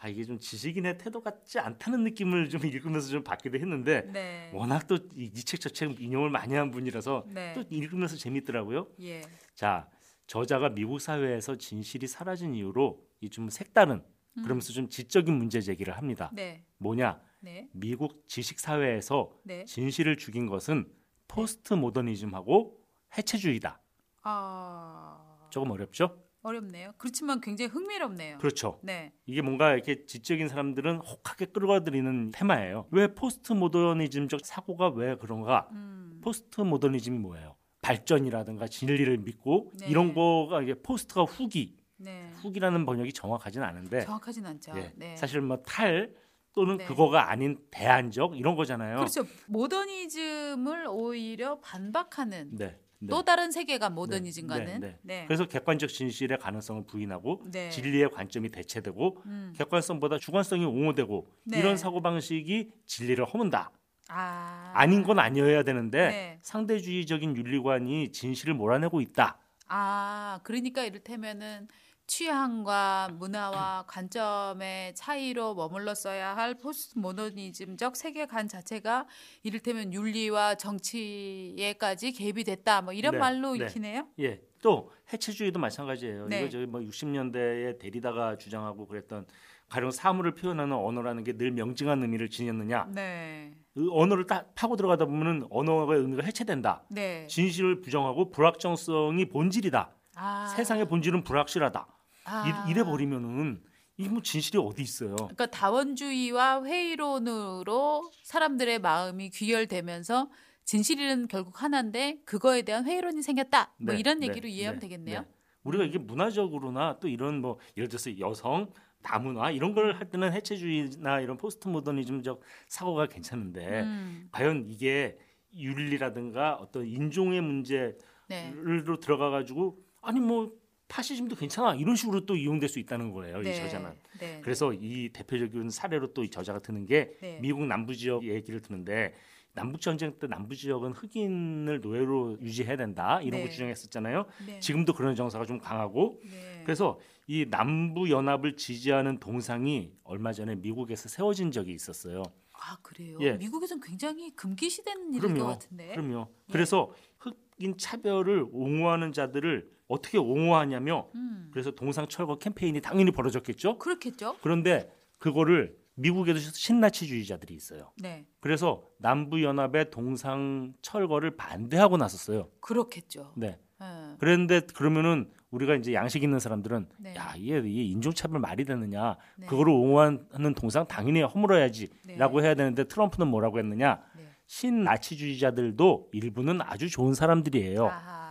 아 0.00 0.08
이게 0.08 0.24
좀 0.24 0.38
지식인의 0.38 0.98
태도 0.98 1.20
같지 1.20 1.58
않다는 1.58 2.04
느낌을 2.04 2.50
좀 2.50 2.64
읽으면서 2.64 3.08
좀 3.08 3.24
받기도 3.24 3.58
했는데 3.58 4.02
네. 4.12 4.48
워낙 4.54 4.86
또 4.86 4.96
이책저책 5.16 6.00
인용을 6.00 6.30
많이 6.30 6.54
한 6.54 6.70
분이라서 6.70 7.24
네. 7.34 7.52
또 7.54 7.64
읽으면서 7.68 8.16
재밌더라고요. 8.16 8.86
예. 9.00 9.22
자 9.56 9.88
저자가 10.28 10.68
미국 10.68 11.00
사회에서 11.00 11.56
진실이 11.58 12.06
사라진 12.06 12.54
이유로 12.54 13.02
이 13.20 13.28
좀 13.30 13.50
색다른 13.50 14.04
그러면서 14.44 14.72
좀 14.72 14.88
지적인 14.88 15.34
문제 15.34 15.60
제기를 15.60 15.96
합니다. 15.96 16.28
음. 16.32 16.36
네. 16.36 16.64
뭐냐? 16.78 17.20
네. 17.40 17.68
미국 17.72 18.22
지식 18.28 18.60
사회에서 18.60 19.32
네. 19.42 19.64
진실을 19.64 20.16
죽인 20.16 20.46
것은 20.46 20.86
포스트 21.32 21.74
모더니즘하고 21.74 22.76
해체주의다. 23.16 23.80
아. 24.22 25.46
조금 25.50 25.70
어렵죠? 25.70 26.24
어렵네요. 26.42 26.92
그렇지만 26.98 27.40
굉장히 27.40 27.70
흥미롭네요. 27.70 28.38
그렇죠. 28.38 28.78
네. 28.82 29.12
이게 29.26 29.42
뭔가 29.42 29.72
이렇게 29.74 30.06
지적인 30.06 30.48
사람들은 30.48 30.98
혹하게 30.98 31.46
끌어들이는 31.46 32.30
테마예요. 32.32 32.86
왜 32.90 33.14
포스트 33.14 33.52
모더니즘적 33.52 34.44
사고가 34.44 34.88
왜 34.88 35.16
그런가? 35.16 35.68
음. 35.72 36.20
포스트 36.22 36.60
모더니즘이 36.60 37.18
뭐예요? 37.18 37.56
발전이라든가 37.82 38.66
진리를 38.68 39.18
믿고 39.18 39.72
네. 39.78 39.86
이런 39.88 40.14
거가 40.14 40.62
이게 40.62 40.74
포스트가 40.74 41.22
후기, 41.24 41.78
네. 41.96 42.30
후기라는 42.42 42.84
번역이 42.86 43.12
정확하진 43.12 43.62
않은데 43.62 44.00
정확하진 44.04 44.46
않죠. 44.46 44.72
예, 44.76 44.92
네. 44.96 45.16
사실 45.16 45.40
뭐 45.40 45.62
탈 45.62 46.12
또는 46.58 46.76
네. 46.78 46.84
그거가 46.86 47.30
아닌 47.30 47.56
대안적 47.70 48.36
이런 48.36 48.56
거잖아요. 48.56 48.96
그렇죠. 48.96 49.24
모더니즘을 49.46 50.88
오히려 50.88 51.60
반박하는 51.60 52.48
네. 52.56 52.76
네. 52.98 53.08
또 53.08 53.22
다른 53.22 53.52
세계가 53.52 53.90
모더니즘과는. 53.90 54.80
네, 54.80 54.98
네. 55.02 55.24
그래서 55.28 55.46
객관적 55.46 55.88
진실의 55.88 56.38
가능성을 56.38 56.84
부인하고 56.86 57.42
네. 57.52 57.70
진리의 57.70 58.10
관점이 58.10 58.48
대체되고 58.48 59.22
음. 59.26 59.54
객관성보다 59.56 60.18
주관성이 60.18 60.64
옹호되고 60.64 61.28
네. 61.44 61.60
이런 61.60 61.76
사고 61.76 62.02
방식이 62.02 62.72
진리를 62.86 63.24
허문다. 63.24 63.70
아. 64.08 64.72
아닌 64.74 65.04
건 65.04 65.20
아니어야 65.20 65.62
되는데 65.62 66.08
네. 66.08 66.38
상대주의적인 66.42 67.36
윤리관이 67.36 68.10
진실을 68.10 68.54
몰아내고 68.54 69.00
있다. 69.00 69.38
아, 69.68 70.40
그러니까 70.42 70.82
이를테면은 70.84 71.68
취향과 72.08 73.10
문화와 73.12 73.84
관점의 73.86 74.94
차이로 74.94 75.54
머물렀어야 75.54 76.34
할 76.34 76.54
포스트 76.54 76.98
모더니즘적 76.98 77.94
세계관 77.96 78.48
자체가 78.48 79.06
이를테면 79.42 79.92
윤리와 79.92 80.56
정치에까지 80.56 82.12
개입이 82.12 82.44
됐다. 82.44 82.82
뭐 82.82 82.92
이런 82.92 83.12
네, 83.12 83.18
말로 83.18 83.52
네. 83.54 83.64
읽히네요. 83.66 84.08
예. 84.20 84.40
또 84.60 84.90
해체주의도 85.12 85.60
마찬가지예요. 85.60 86.26
네. 86.26 86.40
이거 86.40 86.48
저기 86.48 86.66
뭐 86.66 86.80
60년대에 86.80 87.78
데리다가 87.78 88.36
주장하고 88.36 88.88
그랬던 88.88 89.26
가령 89.68 89.90
사물을 89.90 90.34
표현하는 90.34 90.74
언어라는 90.74 91.24
게 91.24 91.34
늘 91.34 91.52
명징한 91.52 92.02
의미를 92.02 92.28
지녔느냐. 92.30 92.88
네. 92.94 93.52
그 93.74 93.86
언어를 93.92 94.26
딱 94.26 94.54
파고 94.54 94.76
들어가다 94.76 95.04
보면은 95.04 95.46
언어의 95.50 96.00
의미가 96.00 96.24
해체된다. 96.24 96.82
네. 96.88 97.26
진실을 97.28 97.82
부정하고 97.82 98.30
불확정성이 98.30 99.26
본질이다. 99.26 99.94
아. 100.16 100.46
세상의 100.56 100.86
본질은 100.88 101.22
불확실하다. 101.22 101.86
아. 102.28 102.64
이- 102.66 102.70
이래 102.70 102.82
버리면은 102.84 103.62
이게 103.96 104.08
뭐 104.08 104.22
진실이 104.22 104.58
어디 104.58 104.82
있어요? 104.82 105.16
그러니까 105.16 105.46
다원주의와 105.46 106.62
회의론으로 106.64 108.10
사람들의 108.22 108.78
마음이 108.80 109.30
귀결되면서 109.30 110.30
진실은 110.64 111.26
결국 111.28 111.62
하나인데 111.62 112.18
그거에 112.24 112.62
대한 112.62 112.84
회의론이 112.84 113.22
생겼다. 113.22 113.72
뭐 113.78 113.94
네, 113.94 114.00
이런 114.00 114.20
네, 114.20 114.28
얘기로 114.28 114.46
이해하면 114.48 114.80
네, 114.80 114.86
되겠네요. 114.88 115.20
네. 115.22 115.26
우리가 115.64 115.84
이게 115.84 115.98
문화적으로나 115.98 116.98
또 117.00 117.08
이런 117.08 117.40
뭐 117.40 117.58
예를 117.76 117.88
들어서 117.88 118.16
여성 118.20 118.70
다문화 119.02 119.50
이런 119.50 119.74
걸 119.74 119.94
할 119.94 120.10
때는 120.10 120.32
해체주의나 120.32 121.20
이런 121.20 121.36
포스트 121.36 121.68
모더니즘적 121.68 122.40
사고가 122.68 123.06
괜찮은데 123.06 123.80
음. 123.82 124.28
과연 124.30 124.66
이게 124.68 125.18
윤리라든가 125.56 126.54
어떤 126.54 126.86
인종의 126.86 127.40
문제로 127.40 127.94
네. 128.28 128.52
들어가 129.00 129.30
가지고 129.30 129.78
아니 130.02 130.20
뭐 130.20 130.52
파시즘도 130.88 131.36
괜찮아 131.36 131.74
이런 131.74 131.94
식으로 131.96 132.24
또 132.26 132.34
이용될 132.36 132.68
수 132.68 132.78
있다는 132.78 133.12
거예요 133.12 133.40
이 133.42 133.54
저자는 133.54 133.90
네. 134.18 134.40
그래서 134.42 134.72
이 134.72 135.10
대표적인 135.12 135.70
사례로 135.70 136.12
또 136.14 136.24
이 136.24 136.30
저자가 136.30 136.58
드는 136.60 136.86
게 136.86 137.16
네. 137.20 137.38
미국 137.40 137.64
남부 137.66 137.94
지역 137.94 138.24
얘기를 138.24 138.60
드는데 138.60 139.14
남북 139.54 139.80
전쟁 139.80 140.18
때 140.18 140.26
남부 140.26 140.54
지역은 140.54 140.92
흑인을 140.92 141.80
노예로 141.80 142.38
유지해야 142.40 142.76
된다 142.76 143.20
이런 143.22 143.40
네. 143.40 143.46
거 143.46 143.50
주장했었잖아요. 143.52 144.26
네. 144.46 144.60
지금도 144.60 144.92
그런 144.94 145.14
정서가 145.16 145.46
좀 145.46 145.58
강하고 145.58 146.20
네. 146.24 146.62
그래서 146.64 146.98
이 147.26 147.44
남부 147.48 148.08
연합을 148.10 148.56
지지하는 148.56 149.18
동상이 149.18 149.92
얼마 150.04 150.32
전에 150.32 150.54
미국에서 150.54 151.08
세워진 151.08 151.50
적이 151.50 151.72
있었어요. 151.72 152.22
아 152.52 152.76
그래요. 152.82 153.18
예. 153.20 153.32
미국에서는 153.32 153.80
굉장히 153.82 154.30
금기시되는 154.36 155.08
일일 155.14 155.20
그럼요. 155.22 155.38
것 155.40 155.46
같은데. 155.46 155.88
그럼요. 155.92 156.28
예. 156.48 156.52
그래서 156.52 156.92
흑인 157.18 157.76
차별을 157.78 158.46
옹호하는 158.52 159.12
자들을 159.12 159.68
어떻게 159.88 160.18
옹호하냐며 160.18 161.08
음. 161.14 161.48
그래서 161.52 161.70
동상 161.70 162.06
철거 162.06 162.38
캠페인이 162.38 162.80
당연히 162.80 163.10
벌어졌겠죠. 163.10 163.78
그렇겠죠. 163.78 164.36
그런데 164.42 164.92
그거를 165.18 165.76
미국에도 165.94 166.38
신나치주의자들이 166.38 167.54
있어요. 167.54 167.90
네. 167.96 168.24
그래서 168.40 168.84
남부 168.98 169.42
연합의 169.42 169.90
동상 169.90 170.72
철거를 170.80 171.36
반대하고 171.36 171.96
나섰어요. 171.96 172.48
그렇겠죠. 172.60 173.32
네. 173.36 173.58
예. 173.80 174.16
그랬는데 174.18 174.60
그러면은 174.74 175.30
우리가 175.50 175.74
이제 175.74 175.94
양식 175.94 176.22
있는 176.22 176.38
사람들은 176.38 176.88
네. 176.98 177.14
야 177.16 177.32
이게, 177.36 177.58
이게 177.58 177.82
인종차별 177.84 178.38
말이 178.38 178.64
되느냐 178.64 179.16
네. 179.36 179.46
그거를 179.46 179.72
옹호하는 179.72 180.54
동상 180.54 180.86
당연히 180.86 181.22
허물어야지라고 181.22 182.40
네. 182.40 182.46
해야 182.46 182.54
되는데 182.54 182.84
트럼프는 182.84 183.28
뭐라고 183.28 183.58
했느냐 183.58 184.02
네. 184.16 184.28
신나치주의자들도 184.46 186.10
일부는 186.12 186.60
아주 186.62 186.90
좋은 186.90 187.14
사람들이에요 187.14 187.86
아하. 187.86 188.27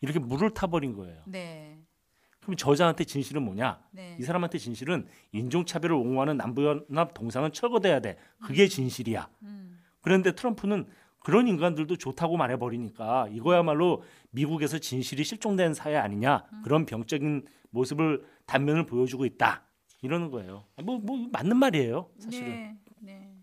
이렇게 0.00 0.18
물을 0.18 0.50
타버린 0.50 0.94
거예요 0.94 1.22
네. 1.26 1.78
그럼 2.40 2.56
저자한테 2.56 3.04
진실은 3.04 3.42
뭐냐 3.42 3.80
네. 3.90 4.16
이 4.18 4.22
사람한테 4.22 4.58
진실은 4.58 5.06
인종차별을 5.32 5.94
옹호하는 5.94 6.36
남부연합 6.36 7.14
동상은 7.14 7.52
철거돼야 7.52 8.00
돼 8.00 8.16
그게 8.44 8.68
진실이야 8.68 9.28
음. 9.42 9.78
그런데 10.00 10.32
트럼프는 10.34 10.86
그런 11.20 11.48
인간들도 11.48 11.96
좋다고 11.96 12.36
말해버리니까 12.36 13.28
이거야말로 13.30 14.02
미국에서 14.30 14.78
진실이 14.78 15.24
실종된 15.24 15.74
사회 15.74 15.96
아니냐 15.96 16.44
그런 16.64 16.86
병적인 16.86 17.46
모습을 17.70 18.24
단면을 18.46 18.86
보여주고 18.86 19.26
있다 19.26 19.64
이러는 20.02 20.30
거예요. 20.30 20.64
뭐뭐 20.82 21.28
맞는 21.32 21.56
말이에요 21.56 22.10
사실은. 22.18 22.48
네. 22.48 22.78
네. 23.00 23.37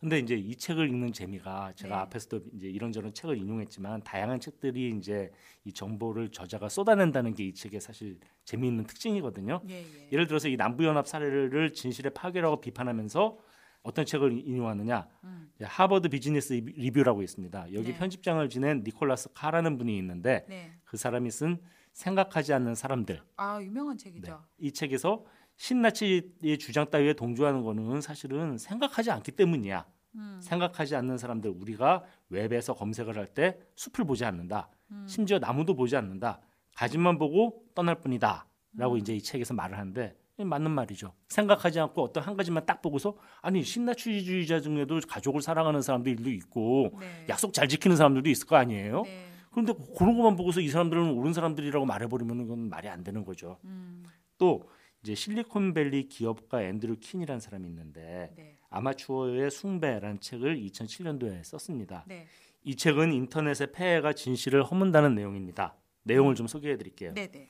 근데 0.00 0.20
이제 0.20 0.36
이 0.36 0.54
책을 0.54 0.88
읽는 0.90 1.12
재미가 1.12 1.72
제가 1.74 1.96
네. 1.96 2.00
앞에서도 2.02 2.40
이제 2.54 2.68
이런저런 2.68 3.12
책을 3.12 3.36
인용했지만 3.36 4.04
다양한 4.04 4.38
책들이 4.38 4.90
이제 4.96 5.30
이 5.64 5.72
정보를 5.72 6.28
저자가 6.30 6.68
쏟아낸다는 6.68 7.34
게 7.34 7.48
이 7.48 7.52
책의 7.54 7.80
사실 7.80 8.18
재미있는 8.44 8.84
특징이거든요. 8.84 9.60
예, 9.68 9.74
예. 9.82 10.08
예를 10.12 10.26
들어서 10.28 10.48
이 10.48 10.56
남부연합 10.56 11.06
사례를 11.08 11.72
진실의 11.72 12.12
파괴라고 12.14 12.60
비판하면서 12.60 13.38
어떤 13.82 14.04
책을 14.04 14.46
인용하느냐 14.46 15.08
음. 15.24 15.50
예, 15.60 15.64
하버드 15.64 16.08
비즈니스 16.10 16.52
리뷰- 16.52 16.72
리뷰라고 16.76 17.22
있습니다. 17.22 17.72
여기 17.74 17.92
네. 17.92 17.98
편집장을 17.98 18.48
지낸 18.50 18.82
니콜라스 18.84 19.30
카라는 19.34 19.78
분이 19.78 19.96
있는데 19.98 20.44
네. 20.48 20.72
그 20.84 20.96
사람이 20.96 21.30
쓴 21.30 21.58
생각하지 21.92 22.52
않는 22.52 22.74
사람들 22.76 23.20
아, 23.36 23.60
유명한 23.60 23.96
책이죠. 23.98 24.44
이 24.58 24.70
책에서 24.72 25.24
신나치의 25.58 26.58
주장 26.58 26.88
따위에 26.88 27.12
동조하는 27.12 27.62
거는 27.62 28.00
사실은 28.00 28.56
생각하지 28.56 29.10
않기 29.10 29.32
때문이야. 29.32 29.84
음. 30.14 30.38
생각하지 30.42 30.96
않는 30.96 31.18
사람들 31.18 31.50
우리가 31.50 32.04
웹에서 32.30 32.74
검색을 32.74 33.16
할 33.18 33.26
때 33.26 33.58
숲을 33.74 34.04
보지 34.06 34.24
않는다. 34.24 34.70
음. 34.92 35.04
심지어 35.06 35.38
나무도 35.38 35.74
보지 35.74 35.96
않는다. 35.96 36.40
가지만 36.74 37.18
보고 37.18 37.64
떠날 37.74 37.96
뿐이다. 38.00 38.46
라고 38.76 38.94
음. 38.94 38.98
이제 38.98 39.14
이 39.14 39.20
책에서 39.20 39.52
말을 39.54 39.76
하는데 39.76 40.16
맞는 40.38 40.70
말이죠. 40.70 41.12
생각하지 41.28 41.80
않고 41.80 42.02
어떤 42.04 42.22
한 42.22 42.36
가지만 42.36 42.64
딱 42.64 42.80
보고서 42.80 43.16
아니 43.42 43.64
신나치주의자 43.64 44.60
중에도 44.60 45.00
가족을 45.08 45.42
사랑하는 45.42 45.82
사람들도 45.82 46.30
있고 46.30 46.92
네. 47.00 47.26
약속 47.28 47.52
잘 47.52 47.66
지키는 47.68 47.96
사람들도 47.96 48.30
있을 48.30 48.46
거 48.46 48.54
아니에요. 48.54 49.02
네. 49.02 49.26
그런데 49.50 49.72
그런 49.96 50.16
것만 50.16 50.36
보고서 50.36 50.60
이 50.60 50.68
사람들은 50.68 51.10
옳은 51.10 51.32
사람들이라고 51.32 51.84
말해버리면 51.84 52.38
그건 52.38 52.68
말이 52.70 52.88
안 52.88 53.02
되는 53.02 53.24
거죠. 53.24 53.58
음. 53.64 54.04
또 54.38 54.70
이제 55.02 55.14
실리콘밸리 55.14 56.08
기업가 56.08 56.62
앤드류 56.62 56.96
킨이라는 56.96 57.40
사람이 57.40 57.68
있는데 57.68 58.32
네. 58.36 58.58
아마추어의 58.70 59.50
숭배라는 59.50 60.20
책을 60.20 60.56
2007년도에 60.60 61.44
썼습니다. 61.44 62.04
네. 62.06 62.26
이 62.64 62.74
책은 62.74 63.12
인터넷의 63.12 63.72
폐해가 63.72 64.12
진실을 64.12 64.64
허문다는 64.64 65.14
내용입니다. 65.14 65.76
내용을 66.02 66.34
좀 66.34 66.46
소개해 66.46 66.76
드릴게요. 66.76 67.14
네네. 67.14 67.48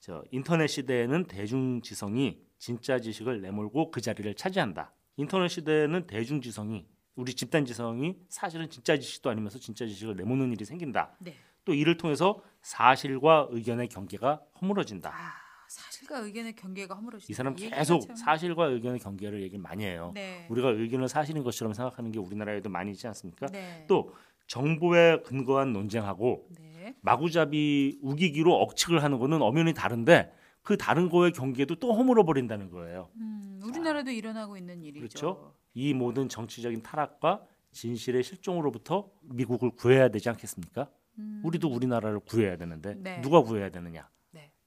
저 0.00 0.22
인터넷 0.30 0.66
시대에는 0.66 1.24
대중 1.24 1.80
지성이 1.82 2.40
진짜 2.58 2.98
지식을 2.98 3.40
내몰고 3.40 3.90
그 3.90 4.00
자리를 4.00 4.32
차지한다. 4.34 4.92
인터넷 5.16 5.48
시대에는 5.48 6.06
대중 6.06 6.40
지성이 6.40 6.86
우리 7.16 7.34
집단 7.34 7.64
지성이 7.64 8.16
사실은 8.28 8.68
진짜 8.70 8.96
지식도 8.96 9.30
아니면서 9.30 9.58
진짜 9.58 9.86
지식을 9.86 10.16
내모는 10.16 10.52
일이 10.52 10.64
생긴다. 10.64 11.16
네. 11.18 11.34
또 11.64 11.74
이를 11.74 11.96
통해서 11.96 12.42
사실과 12.62 13.46
의견의 13.50 13.88
경계가 13.88 14.40
허물어진다. 14.60 15.10
아 15.10 15.49
사실과 15.70 16.18
의견의 16.18 16.54
경계가 16.56 16.96
허물어진다. 16.96 17.30
이 17.30 17.34
사람 17.34 17.54
계속 17.54 18.00
참- 18.00 18.16
사실과 18.16 18.66
의견의 18.66 18.98
경계를 18.98 19.40
얘기를 19.42 19.62
많이 19.62 19.84
해요. 19.84 20.10
네. 20.14 20.46
우리가 20.50 20.70
의견을 20.70 21.08
사실인 21.08 21.44
것처럼 21.44 21.72
생각하는 21.74 22.10
게 22.10 22.18
우리나라에도 22.18 22.68
많이 22.68 22.90
있지 22.90 23.06
않습니까? 23.06 23.46
네. 23.46 23.84
또 23.86 24.12
정보에 24.48 25.20
근거한 25.22 25.72
논쟁하고 25.72 26.48
네. 26.58 26.96
마구잡이 27.02 28.00
우기기로 28.02 28.52
억측을 28.52 29.02
하는 29.04 29.20
거는 29.20 29.40
엄연히 29.42 29.72
다른데 29.72 30.32
그 30.62 30.76
다른 30.76 31.08
거의 31.08 31.30
경계도 31.30 31.76
또 31.76 31.94
허물어 31.94 32.24
버린다는 32.24 32.70
거예요. 32.70 33.08
음, 33.16 33.60
우리나라도 33.64 34.10
일어나고 34.10 34.56
있는 34.56 34.82
일이죠. 34.82 34.98
그렇죠. 35.00 35.54
이 35.72 35.94
모든 35.94 36.28
정치적인 36.28 36.82
타락과 36.82 37.44
진실의 37.70 38.24
실종으로부터 38.24 39.08
미국을 39.22 39.70
구해야 39.70 40.08
되지 40.08 40.28
않겠습니까? 40.30 40.90
음, 41.20 41.40
우리도 41.44 41.68
우리나라를 41.68 42.18
구해야 42.18 42.56
되는데 42.56 42.94
네. 42.96 43.20
누가 43.20 43.40
구해야 43.40 43.70
되느냐? 43.70 44.08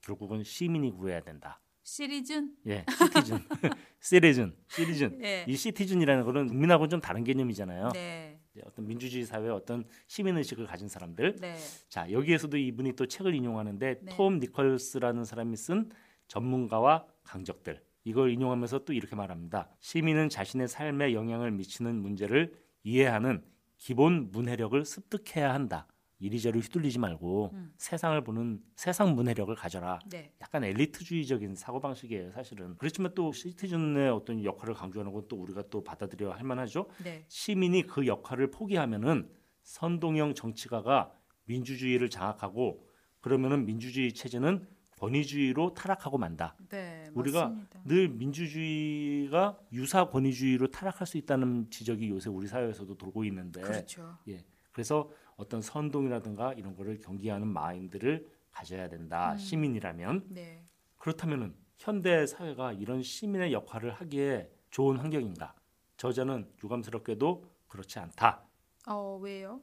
네. 0.03 0.07
결국은 0.07 0.43
시민이 0.43 0.91
구해야 0.91 1.21
된다. 1.21 1.59
시리즌. 1.85 2.55
예, 2.67 2.85
시티즌, 2.97 3.39
시리즌, 3.99 4.55
시리즌. 4.69 5.17
네. 5.17 5.45
이 5.47 5.55
시티즌이라는 5.55 6.23
거는 6.23 6.47
국민하고는 6.47 6.89
좀 6.89 7.01
다른 7.01 7.23
개념이잖아요. 7.23 7.89
네. 7.93 8.39
어떤 8.65 8.87
민주주의 8.87 9.25
사회의 9.25 9.51
어떤 9.51 9.83
시민 10.07 10.37
의식을 10.37 10.65
가진 10.65 10.87
사람들. 10.87 11.37
네. 11.41 11.55
자 11.89 12.09
여기에서도 12.09 12.55
이분이 12.55 12.93
또 12.93 13.05
책을 13.05 13.35
인용하는데 13.35 13.99
네. 14.01 14.15
톰 14.15 14.39
니컬스라는 14.39 15.25
사람이 15.25 15.57
쓴 15.57 15.89
전문가와 16.27 17.05
강적들 17.23 17.83
이걸 18.05 18.31
인용하면서 18.31 18.85
또 18.85 18.93
이렇게 18.93 19.15
말합니다. 19.15 19.69
시민은 19.79 20.29
자신의 20.29 20.67
삶에 20.69 21.13
영향을 21.13 21.51
미치는 21.51 21.95
문제를 22.01 22.53
이해하는 22.83 23.43
기본 23.77 24.31
문해력을 24.31 24.85
습득해야 24.85 25.53
한다. 25.53 25.87
이리저리 26.23 26.59
휘둘리지 26.59 26.99
말고 26.99 27.51
음. 27.53 27.73
세상을 27.77 28.23
보는 28.23 28.61
세상 28.75 29.13
문해력을 29.13 29.53
가져라. 29.55 29.99
네. 30.09 30.31
약간 30.41 30.63
엘리트주의적인 30.63 31.55
사고 31.55 31.81
방식이에요, 31.81 32.31
사실은. 32.31 32.75
그렇지만 32.77 33.13
또 33.13 33.33
시티즌의 33.33 34.09
어떤 34.09 34.43
역할을 34.43 34.73
강조하는 34.73 35.11
건 35.11 35.23
또 35.27 35.37
우리가 35.37 35.63
또 35.69 35.83
받아들여야 35.83 36.35
할 36.35 36.43
만하죠. 36.43 36.87
네. 37.03 37.23
시민이 37.29 37.83
그 37.87 38.07
역할을 38.07 38.51
포기하면은 38.51 39.29
선동형 39.63 40.33
정치가가 40.35 41.13
민주주의를 41.45 42.09
장악하고 42.09 42.85
그러면은 43.21 43.65
민주주의 43.65 44.13
체제는 44.13 44.67
권위주의로 44.99 45.73
타락하고 45.73 46.17
만다. 46.17 46.55
네. 46.69 47.05
우리가 47.13 47.43
맞습니다. 47.49 47.81
늘 47.85 48.09
민주주의가 48.09 49.57
유사 49.71 50.09
권위주의로 50.09 50.67
타락할 50.67 51.07
수 51.07 51.17
있다는 51.17 51.69
지적이 51.69 52.09
요새 52.09 52.29
우리 52.29 52.47
사회에서도 52.47 52.95
돌고 52.95 53.23
있는데 53.25 53.61
그렇죠. 53.61 54.17
예. 54.27 54.43
그래서 54.71 55.09
어떤 55.37 55.61
선동이라든가 55.61 56.53
이런 56.53 56.75
거를 56.75 56.99
경계하는 56.99 57.47
마인드를 57.47 58.27
가져야 58.51 58.87
된다. 58.89 59.33
음. 59.33 59.37
시민이라면 59.37 60.27
네. 60.29 60.63
그렇다면은 60.97 61.55
현대 61.77 62.25
사회가 62.25 62.73
이런 62.73 63.03
시민의 63.03 63.51
역할을 63.51 63.91
하기에 63.91 64.49
좋은 64.69 64.97
환경인가? 64.97 65.53
저자는 65.97 66.49
유감스럽게도 66.63 67.45
그렇지 67.67 67.99
않다. 67.99 68.43
어 68.87 69.19
왜요? 69.21 69.61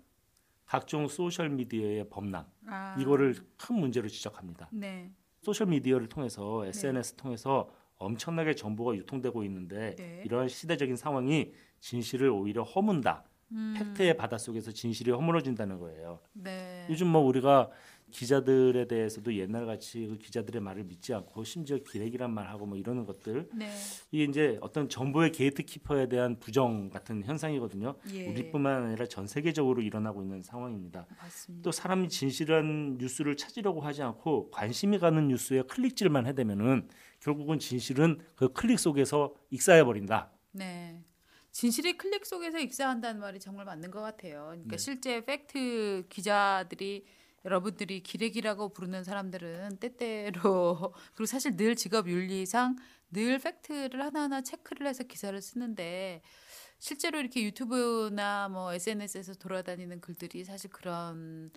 각종 0.67 1.09
소셜 1.09 1.50
미디어의 1.50 2.09
범람 2.11 2.47
아. 2.67 2.97
이거를 2.99 3.35
큰 3.57 3.77
문제로 3.77 4.09
지적합니다. 4.09 4.69
네. 4.73 5.11
소셜 5.43 5.67
미디어를 5.69 6.09
통해서 6.09 6.65
SNS 6.67 7.15
통해서 7.17 7.71
엄청나게 7.97 8.55
정보가 8.55 8.95
유통되고 8.97 9.45
있는데 9.45 9.95
네. 9.97 10.23
이러한 10.25 10.49
시대적인 10.49 10.97
상황이 10.97 11.53
진실을 11.81 12.31
오히려 12.31 12.62
허문다. 12.62 13.25
음. 13.52 13.75
팩트의 13.76 14.17
바닷속에서 14.17 14.73
진실이 14.73 15.10
허물어진다는 15.10 15.78
거예요. 15.78 16.21
네. 16.32 16.86
요즘 16.89 17.08
뭐 17.08 17.23
우리가 17.23 17.71
기자들에 18.10 18.86
대해서도 18.86 19.34
옛날 19.36 19.67
같이 19.67 20.06
그 20.06 20.19
기자들의 20.19 20.60
말을 20.60 20.84
믿지 20.84 21.15
않고 21.15 21.45
심지어 21.45 21.78
기레기란 21.78 22.32
말하고 22.32 22.67
뭐 22.67 22.76
이러는 22.76 23.04
것들 23.06 23.49
네. 23.54 23.71
이게 24.10 24.25
이제 24.25 24.58
어떤 24.60 24.89
정보의 24.89 25.32
게이트키퍼에 25.32 26.08
대한 26.08 26.39
부정 26.39 26.91
같은 26.91 27.23
현상이거든요. 27.25 27.95
예. 28.13 28.26
우리뿐만 28.28 28.84
아니라 28.84 29.06
전 29.06 29.26
세계적으로 29.26 29.80
일어나고 29.82 30.23
있는 30.23 30.43
상황입니다. 30.43 31.06
맞습니다. 31.21 31.63
또 31.63 31.73
사람이 31.73 32.08
진실한 32.08 32.99
뉴스를 32.99 33.36
찾으려고 33.36 33.80
하지 33.80 34.02
않고 34.02 34.50
관심이 34.50 34.99
가는 34.99 35.28
뉴스에 35.28 35.63
클릭질만 35.63 36.26
해대면은 36.26 36.89
결국은 37.21 37.58
진실은 37.58 38.19
그 38.34 38.52
클릭 38.52 38.78
속에서 38.78 39.34
익사해 39.50 39.84
버린다. 39.84 40.32
네. 40.52 41.04
진실이 41.52 41.97
클릭 41.99 42.26
속에서 42.26 42.58
익사한다는 42.58 43.21
말이 43.21 43.41
정말 43.41 43.65
맞는 43.65 43.91
것 43.91 44.00
같아요. 44.00 44.47
그러니까 44.47 44.76
네. 44.76 44.78
실제 44.78 45.25
팩트 45.25 46.04
기자들이 46.08 47.04
여러분들이 47.45 48.02
기레기라고 48.02 48.71
부르는 48.71 49.02
사람들은 49.02 49.78
때때로 49.78 50.95
그리고 51.15 51.26
사실 51.26 51.56
늘 51.56 51.75
직업 51.75 52.08
윤리상 52.08 52.76
늘 53.13 53.39
팩트를 53.39 54.02
하나하나 54.02 54.43
체크를 54.43 54.86
해서 54.86 55.04
기사를 55.04 55.41
쓰는데 55.41 56.23
실제로 56.78 57.19
이렇게 57.19 57.43
유튜브나 57.43 58.49
뭐 58.49 58.73
SNS에서 58.73 59.34
돌아다니는 59.34 60.00
글들이 60.00 60.45
사실 60.45 60.71
그런 60.71 61.50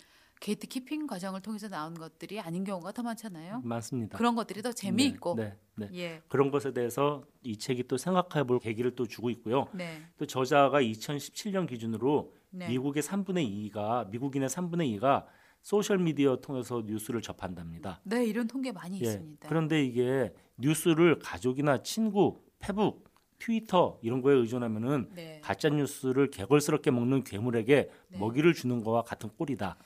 게이트 0.44 0.66
키핑 0.66 1.06
과정을 1.06 1.40
통해서 1.40 1.70
나온 1.70 1.94
것들이 1.94 2.38
아닌 2.38 2.64
경우가 2.64 2.92
더 2.92 3.02
많잖아요. 3.02 3.62
많습니다. 3.64 4.18
그런 4.18 4.34
것들이 4.34 4.60
더 4.60 4.72
재미있고 4.72 5.36
네, 5.36 5.56
네, 5.74 5.88
네. 5.90 5.98
예. 5.98 6.22
그런 6.28 6.50
것에 6.50 6.74
대해서 6.74 7.24
이 7.42 7.56
책이 7.56 7.84
또 7.88 7.96
생각해 7.96 8.44
볼 8.46 8.58
계기를 8.58 8.94
또 8.94 9.06
주고 9.06 9.30
있고요. 9.30 9.68
네. 9.72 10.02
또 10.18 10.26
저자가 10.26 10.82
2017년 10.82 11.66
기준으로 11.66 12.34
네. 12.50 12.68
미국의 12.68 13.02
3분의 13.02 13.72
2가 13.72 14.10
미국인의 14.10 14.50
3분의 14.50 15.00
2가 15.00 15.24
소셜 15.62 15.96
미디어 15.96 16.36
통해서 16.36 16.82
뉴스를 16.84 17.22
접한답니다. 17.22 18.02
네, 18.04 18.26
이런 18.26 18.46
통계 18.46 18.70
많이 18.70 19.00
예. 19.00 19.06
있습니다. 19.06 19.48
그런데 19.48 19.82
이게 19.82 20.34
뉴스를 20.58 21.20
가족이나 21.20 21.82
친구, 21.82 22.42
페북, 22.58 23.08
트위터 23.38 23.98
이런 24.02 24.20
거에 24.20 24.34
의존하면은 24.34 25.08
네. 25.14 25.40
가짜 25.42 25.70
뉴스를 25.70 26.30
게걸스럽게 26.30 26.90
먹는 26.90 27.24
괴물에게 27.24 27.90
네. 28.08 28.18
먹이를 28.18 28.52
주는 28.52 28.82
거와 28.84 29.04
같은 29.04 29.30
꼴이다. 29.30 29.78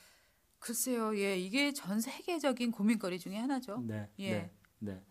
글쎄요, 0.59 1.17
예, 1.19 1.39
이게 1.39 1.73
전 1.73 2.01
세계적인 2.01 2.73
고민거리 2.73 3.19
중에 3.19 3.37
하나죠. 3.37 3.83
네, 3.87 4.09
예. 4.19 4.33
네, 4.33 4.51
네. 4.79 5.03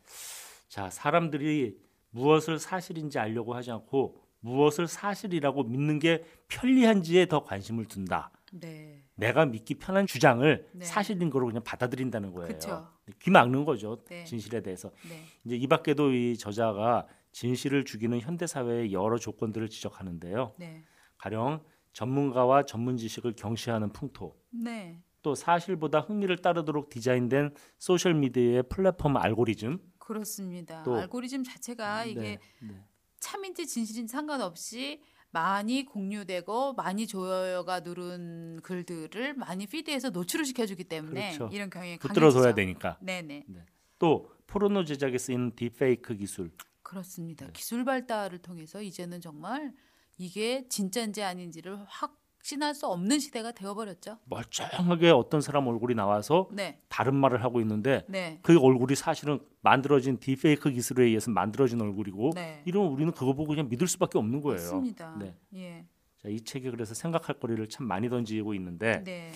자, 0.68 0.90
사람들이 0.90 1.78
무엇을 2.10 2.60
사실인지 2.60 3.20
알려고 3.20 3.54
하지 3.54 3.72
않고 3.72 4.22
무엇을 4.40 4.88
사실이라고 4.88 5.64
믿는 5.64 6.00
게 6.00 6.24
편리한지에 6.48 7.28
더 7.28 7.44
관심을 7.44 7.86
둔다. 7.86 8.32
네, 8.54 9.04
내가 9.16 9.46
믿기 9.46 9.76
편한 9.76 10.08
주장을 10.08 10.70
네. 10.72 10.86
사실인 10.86 11.30
거로 11.30 11.48
그냥 11.48 11.64
받아들인다는 11.64 12.32
거예요. 12.34 12.48
그쵸. 12.48 12.88
귀 13.22 13.30
막는 13.32 13.66
거죠. 13.66 14.04
네. 14.06 14.24
진실에 14.26 14.62
대해서. 14.62 14.92
네, 15.10 15.24
이제 15.46 15.56
이 15.56 15.68
밖에도 15.68 16.14
이 16.14 16.38
저자가 16.38 17.08
진실을 17.32 17.86
죽이는 17.86 18.20
현대 18.20 18.48
사회의 18.48 18.94
여러 18.94 19.18
조건들을 19.18 19.70
지적하는데요. 19.70 20.56
네, 20.58 20.84
가령 21.18 21.64
전문가와 21.94 22.66
전문 22.66 22.96
지식을 22.98 23.34
경시하는 23.36 23.92
풍토, 23.92 24.36
네, 24.52 25.02
또 25.28 25.36
사실보다 25.36 26.00
흥미를 26.00 26.38
따르도록 26.38 26.88
디자인된 26.90 27.54
소셜 27.78 28.14
미디어의 28.14 28.64
플랫폼 28.70 29.18
알고리즘, 29.18 29.78
그렇습니다. 29.98 30.84
또- 30.84 30.96
알고리즘 30.96 31.44
자체가 31.44 32.06
이게 32.06 32.22
네, 32.22 32.40
네. 32.62 32.82
참인지 33.20 33.68
진실인지 33.68 34.10
상관없이 34.10 35.02
많이 35.32 35.84
공유되고 35.84 36.76
많이 36.76 37.06
좋아요가 37.08 37.82
누른 37.82 38.62
글들을 38.64 39.34
많이 39.34 39.68
피드에서 39.68 40.12
노출을 40.12 40.46
시켜주기 40.46 40.86
때문에 40.86 41.34
그렇죠. 41.36 41.54
이런 41.54 41.70
경향이 41.70 41.98
강해지죠. 41.98 42.56
되니까. 42.56 42.98
네네, 43.02 43.44
또 44.00 44.32
포르노 44.48 44.86
제작에 44.86 45.18
쓰이는 45.18 45.52
딥페이크 45.58 46.16
기술, 46.16 46.52
그렇습니다. 46.84 47.48
네. 47.48 47.52
기술 47.52 47.84
발달을 47.84 48.38
통해서 48.38 48.82
이제는 48.82 49.20
정말 49.20 49.74
이게 50.18 50.66
진짜인지 50.70 51.22
아닌지를 51.22 51.84
확 51.86 52.18
신할 52.48 52.74
수 52.74 52.88
없는 52.88 53.20
시대가 53.20 53.52
되어버렸죠. 53.52 54.20
멀쩡하게 54.24 55.10
어떤 55.10 55.42
사람 55.42 55.68
얼굴이 55.68 55.96
나와서 55.96 56.48
네, 56.54 56.80
다른 56.88 57.14
말을 57.14 57.44
하고 57.44 57.60
있는데 57.60 58.06
네, 58.08 58.40
그 58.42 58.58
얼굴이 58.58 58.96
사실은 58.96 59.40
만들어진 59.60 60.18
딥페이크 60.18 60.72
기술에 60.72 61.08
의해서 61.08 61.30
만들어진 61.30 61.82
얼굴이고 61.82 62.32
네. 62.36 62.62
이러면 62.66 62.94
우리는 62.94 63.12
그거 63.12 63.34
보고 63.34 63.50
그냥 63.50 63.68
믿을 63.68 63.86
수밖에 63.86 64.18
없는 64.18 64.42
거예요. 64.42 64.62
맞습니다. 64.62 65.18
네. 65.20 65.36
예, 65.56 65.86
자, 66.16 66.30
이 66.30 66.40
책이 66.40 66.72
그래서 66.72 66.94
생각할 66.94 67.38
거리를 67.38 67.68
참 67.68 67.86
많이 67.86 68.08
던지고 68.10 68.54
있는데 68.54 69.04
네, 69.04 69.34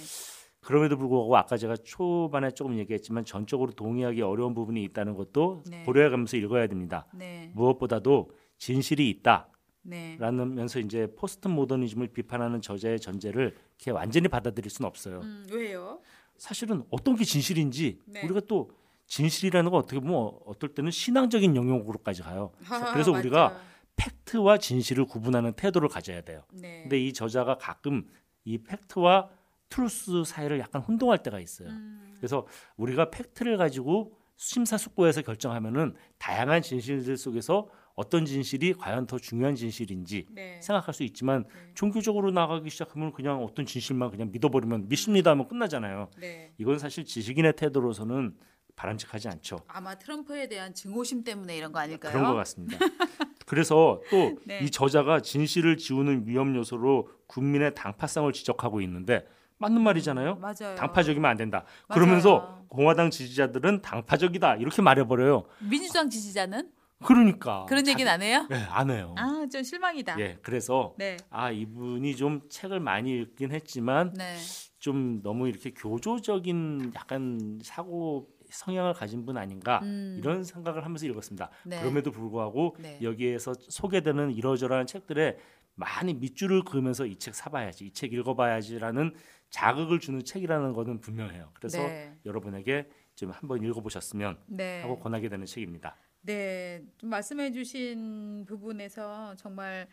그럼에도 0.62 0.98
불구하고 0.98 1.36
아까 1.36 1.58
제가 1.58 1.76
초반에 1.84 2.52
조금 2.52 2.78
얘기했지만 2.78 3.26
전적으로 3.26 3.74
동의하기 3.74 4.22
어려운 4.22 4.54
부분이 4.54 4.82
있다는 4.86 5.16
것도 5.16 5.66
네. 5.70 5.84
고려해가면서 5.84 6.38
읽어야 6.38 6.68
됩니다. 6.68 7.08
네, 7.14 7.52
무엇보다도 7.56 8.32
진실이 8.58 9.10
있다. 9.10 9.50
네. 9.84 10.16
라면서 10.20 10.80
이제 10.80 11.08
포스트 11.16 11.48
모더니즘을 11.48 12.08
비판하는 12.08 12.62
저자의 12.62 13.00
전제를 13.00 13.56
이렇게 13.78 13.92
완전히 13.92 14.28
받아들일 14.28 14.70
수는 14.70 14.88
없어요. 14.88 15.22
음, 15.22 15.46
왜요? 15.52 16.00
사실은 16.38 16.84
어떤 16.90 17.16
게 17.16 17.24
진실인지 17.24 18.00
네. 18.06 18.24
우리가 18.24 18.42
또 18.48 18.72
진실이라는 19.08 19.70
건 19.72 19.80
어떻게 19.80 20.00
보면 20.00 20.32
어떨 20.46 20.74
때는 20.74 20.92
신앙적인 20.92 21.56
영역으로까지 21.56 22.22
가요. 22.22 22.52
그래서 22.94 23.12
우리가. 23.12 23.60
팩트와 23.98 24.58
진실을 24.58 25.06
구분하는 25.06 25.54
태도를 25.54 25.88
가져야 25.88 26.22
돼요. 26.22 26.44
네. 26.52 26.82
근데 26.84 27.00
이 27.00 27.14
저자가 27.14 27.58
가끔 27.58 28.08
이 28.46 28.58
팩트와 28.58 29.30
truth 29.70 30.24
사이를 30.26 30.60
약간 30.60 30.82
혼동할 30.82 31.22
때가 31.22 31.40
있어요. 31.40 31.70
음, 31.70 32.14
그래서 32.18 32.48
우리가 32.78 33.12
팩트를 33.12 33.58
가지고 33.58 34.18
심사숙고해서 34.38 35.22
결정하면은 35.22 35.94
다양한 36.18 36.64
진실들 36.64 37.16
속에서 37.16 37.70
어떤 37.96 38.26
진실이 38.26 38.74
과연 38.74 39.08
더 39.08 39.18
중요한 39.18 39.56
진실인지 39.56 40.28
네. 40.32 40.60
생각할 40.62 40.94
수 40.94 41.04
있지만 41.04 41.44
네. 41.44 41.72
종교적으로 41.74 42.32
나가기 42.32 42.70
시작하면 42.70 43.12
그냥 43.12 43.44
어떤 43.44 43.66
진실만 43.66 44.12
그냥 44.12 44.32
믿어버리면 44.32 44.88
믿습니다 44.88 45.32
하면 45.32 45.48
끝나잖아요. 45.48 46.10
네. 46.20 46.54
이건 46.58 46.80
사실 46.80 47.06
지식인의 47.06 47.56
태도로서는 47.56 48.36
바람직하지 48.76 49.28
않죠. 49.28 49.60
아마 49.68 49.96
트럼프에 49.96 50.48
대한 50.48 50.74
증오심 50.74 51.24
때문에 51.24 51.58
이런 51.58 51.72
거 51.72 51.80
아닐까요? 51.80 52.12
그런 52.12 52.26
것 52.26 52.36
같습니다. 52.36 52.78
그래서 53.46 54.02
또이 54.10 54.36
네. 54.46 54.66
저자가 54.70 55.20
진실을 55.20 55.78
지우는 55.78 56.26
위험 56.26 56.56
요소로 56.56 57.10
국민의 57.28 57.76
당파성을 57.76 58.32
지적하고 58.32 58.82
있는데 58.82 59.28
맞는 59.58 59.82
말이잖아요. 59.82 60.38
맞아요. 60.38 60.76
당파적이면 60.76 61.30
안 61.30 61.38
된다. 61.38 61.66
맞아요. 61.88 62.00
그러면서 62.00 62.66
공화당 62.70 63.12
지지자들은 63.12 63.82
당파적이다 63.82 64.56
이렇게 64.56 64.82
말해버려요. 64.82 65.44
민주당 65.60 66.10
지지자는 66.10 66.72
그러니까 67.06 67.66
그런 67.68 67.84
자- 67.84 67.92
얘기는 67.92 68.12
안 68.12 68.22
해요? 68.22 68.46
네, 68.50 68.56
안 68.70 68.90
해요. 68.92 69.14
아, 69.18 69.46
좀 69.52 69.64
실망이다. 69.64 70.20
예, 70.20 70.38
그래서 70.42 70.94
네. 70.98 71.18
아 71.30 71.52
이분이 71.52 72.16
좀 72.16 72.42
책을 72.50 72.80
많이 72.80 73.12
읽긴 73.22 73.52
했지만 73.52 74.14
네. 74.14 74.36
좀 74.80 75.22
너무 75.22 75.48
이렇게 75.48 75.72
교조적인 75.72 76.94
약간 76.96 77.60
사고 77.64 78.28
성향을 78.50 78.94
가진 78.94 79.26
분 79.26 79.38
아닌가 79.38 79.80
음. 79.84 80.18
이런 80.20 80.44
생각을 80.44 80.84
하면서 80.84 81.06
읽었습니다. 81.06 81.50
네. 81.66 81.80
그럼에도 81.80 82.12
불구하고 82.12 82.76
네. 82.80 83.00
여기에서 83.02 83.54
소개되는 83.58 84.32
이러저러한 84.32 84.88
책들에 84.88 85.38
많이 85.76 86.14
밑줄을 86.14 86.64
그으면서 86.66 87.06
이 87.06 87.16
책 87.16 87.34
사봐야지, 87.34 87.86
이 87.86 87.92
책 87.94 88.12
읽어봐야지라는 88.14 89.14
자극을 89.50 90.00
주는 90.00 90.24
책이라는 90.24 90.74
것은 90.74 91.00
분명해요. 91.02 91.50
그래서 91.54 91.78
네. 91.80 92.14
여러분에게 92.26 92.88
좀 93.16 93.32
한번 93.32 93.64
읽어보셨으면 93.64 94.38
네. 94.48 94.82
하고 94.82 95.00
권하게 95.00 95.30
되는 95.30 95.46
책입니다. 95.46 95.96
네, 96.22 96.84
좀 96.98 97.10
말씀해 97.10 97.52
주신 97.52 98.46
부분에서 98.48 99.36
정말 99.38 99.88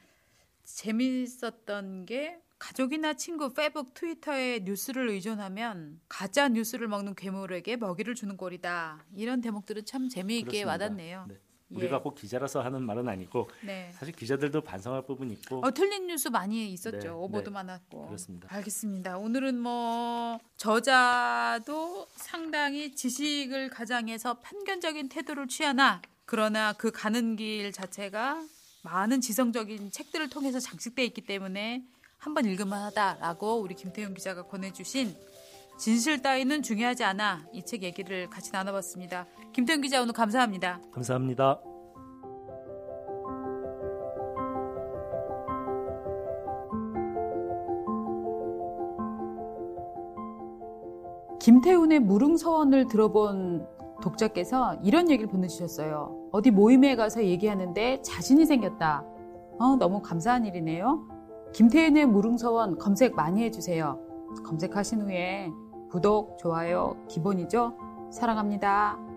재밌었던 0.64 2.04
게 2.04 2.40
가족이나 2.58 3.14
친구, 3.14 3.54
페북, 3.54 3.94
트위터에 3.94 4.60
뉴스를 4.64 5.08
의존하면 5.08 6.00
가짜 6.08 6.48
뉴스를 6.48 6.88
먹는 6.88 7.14
괴물에게 7.14 7.76
먹이를 7.76 8.14
주는 8.14 8.36
꼴이다. 8.36 9.04
이런 9.14 9.40
대목들은 9.40 9.84
참 9.84 10.08
재미있게 10.08 10.64
그렇습니다. 10.64 10.70
와닿네요. 10.72 11.26
네. 11.28 11.34
예. 11.70 11.76
우리가 11.76 12.00
꼭 12.02 12.14
기자라서 12.14 12.62
하는 12.62 12.82
말은 12.82 13.08
아니고 13.08 13.48
네. 13.62 13.90
사실 13.92 14.14
기자들도 14.14 14.62
반성할 14.62 15.02
부분이 15.02 15.34
있고 15.34 15.60
어, 15.60 15.70
틀린 15.70 16.06
뉴스 16.06 16.28
많이 16.28 16.72
있었죠. 16.72 16.98
네, 16.98 17.08
오보도 17.08 17.44
네. 17.44 17.50
많았고. 17.50 18.06
그렇습니다. 18.06 18.48
알겠습니다. 18.50 19.18
오늘은 19.18 19.58
뭐 19.58 20.38
저자도 20.56 22.06
상당히 22.16 22.94
지식을 22.94 23.68
가장해서 23.68 24.40
편견적인 24.40 25.10
태도를 25.10 25.46
취하나 25.46 26.00
그러나 26.28 26.74
그 26.74 26.90
가는 26.90 27.36
길 27.36 27.72
자체가 27.72 28.44
많은 28.82 29.22
지성적인 29.22 29.90
책들을 29.90 30.28
통해서 30.28 30.60
장식돼 30.60 31.02
있기 31.06 31.22
때문에 31.22 31.82
한번 32.18 32.44
읽을만 32.44 32.82
하다라고 32.82 33.62
우리 33.62 33.74
김태훈 33.74 34.12
기자가 34.12 34.42
권해주신 34.42 35.16
진실 35.78 36.20
따위는 36.20 36.62
중요하지 36.62 37.02
않아 37.04 37.46
이 37.54 37.62
책 37.62 37.82
얘기를 37.82 38.28
같이 38.28 38.52
나눠봤습니다. 38.52 39.26
김태훈 39.54 39.80
기자 39.80 40.02
오늘 40.02 40.12
감사합니다. 40.12 40.82
감사합니다. 40.92 41.60
김태훈의 51.40 52.00
무릉서원을 52.00 52.88
들어본 52.88 53.66
독자께서 54.02 54.76
이런 54.82 55.10
얘기를 55.10 55.30
보내주셨어요. 55.30 56.28
어디 56.32 56.50
모임에 56.50 56.96
가서 56.96 57.24
얘기하는데 57.24 58.02
자신이 58.02 58.46
생겼다. 58.46 59.04
어, 59.58 59.76
너무 59.76 60.00
감사한 60.02 60.46
일이네요. 60.46 61.06
김태훈의 61.52 62.06
무릉서원 62.06 62.78
검색 62.78 63.14
많이 63.14 63.42
해주세요. 63.44 63.98
검색하신 64.44 65.02
후에 65.02 65.50
구독, 65.90 66.38
좋아요, 66.38 66.96
기본이죠? 67.08 67.74
사랑합니다. 68.10 69.07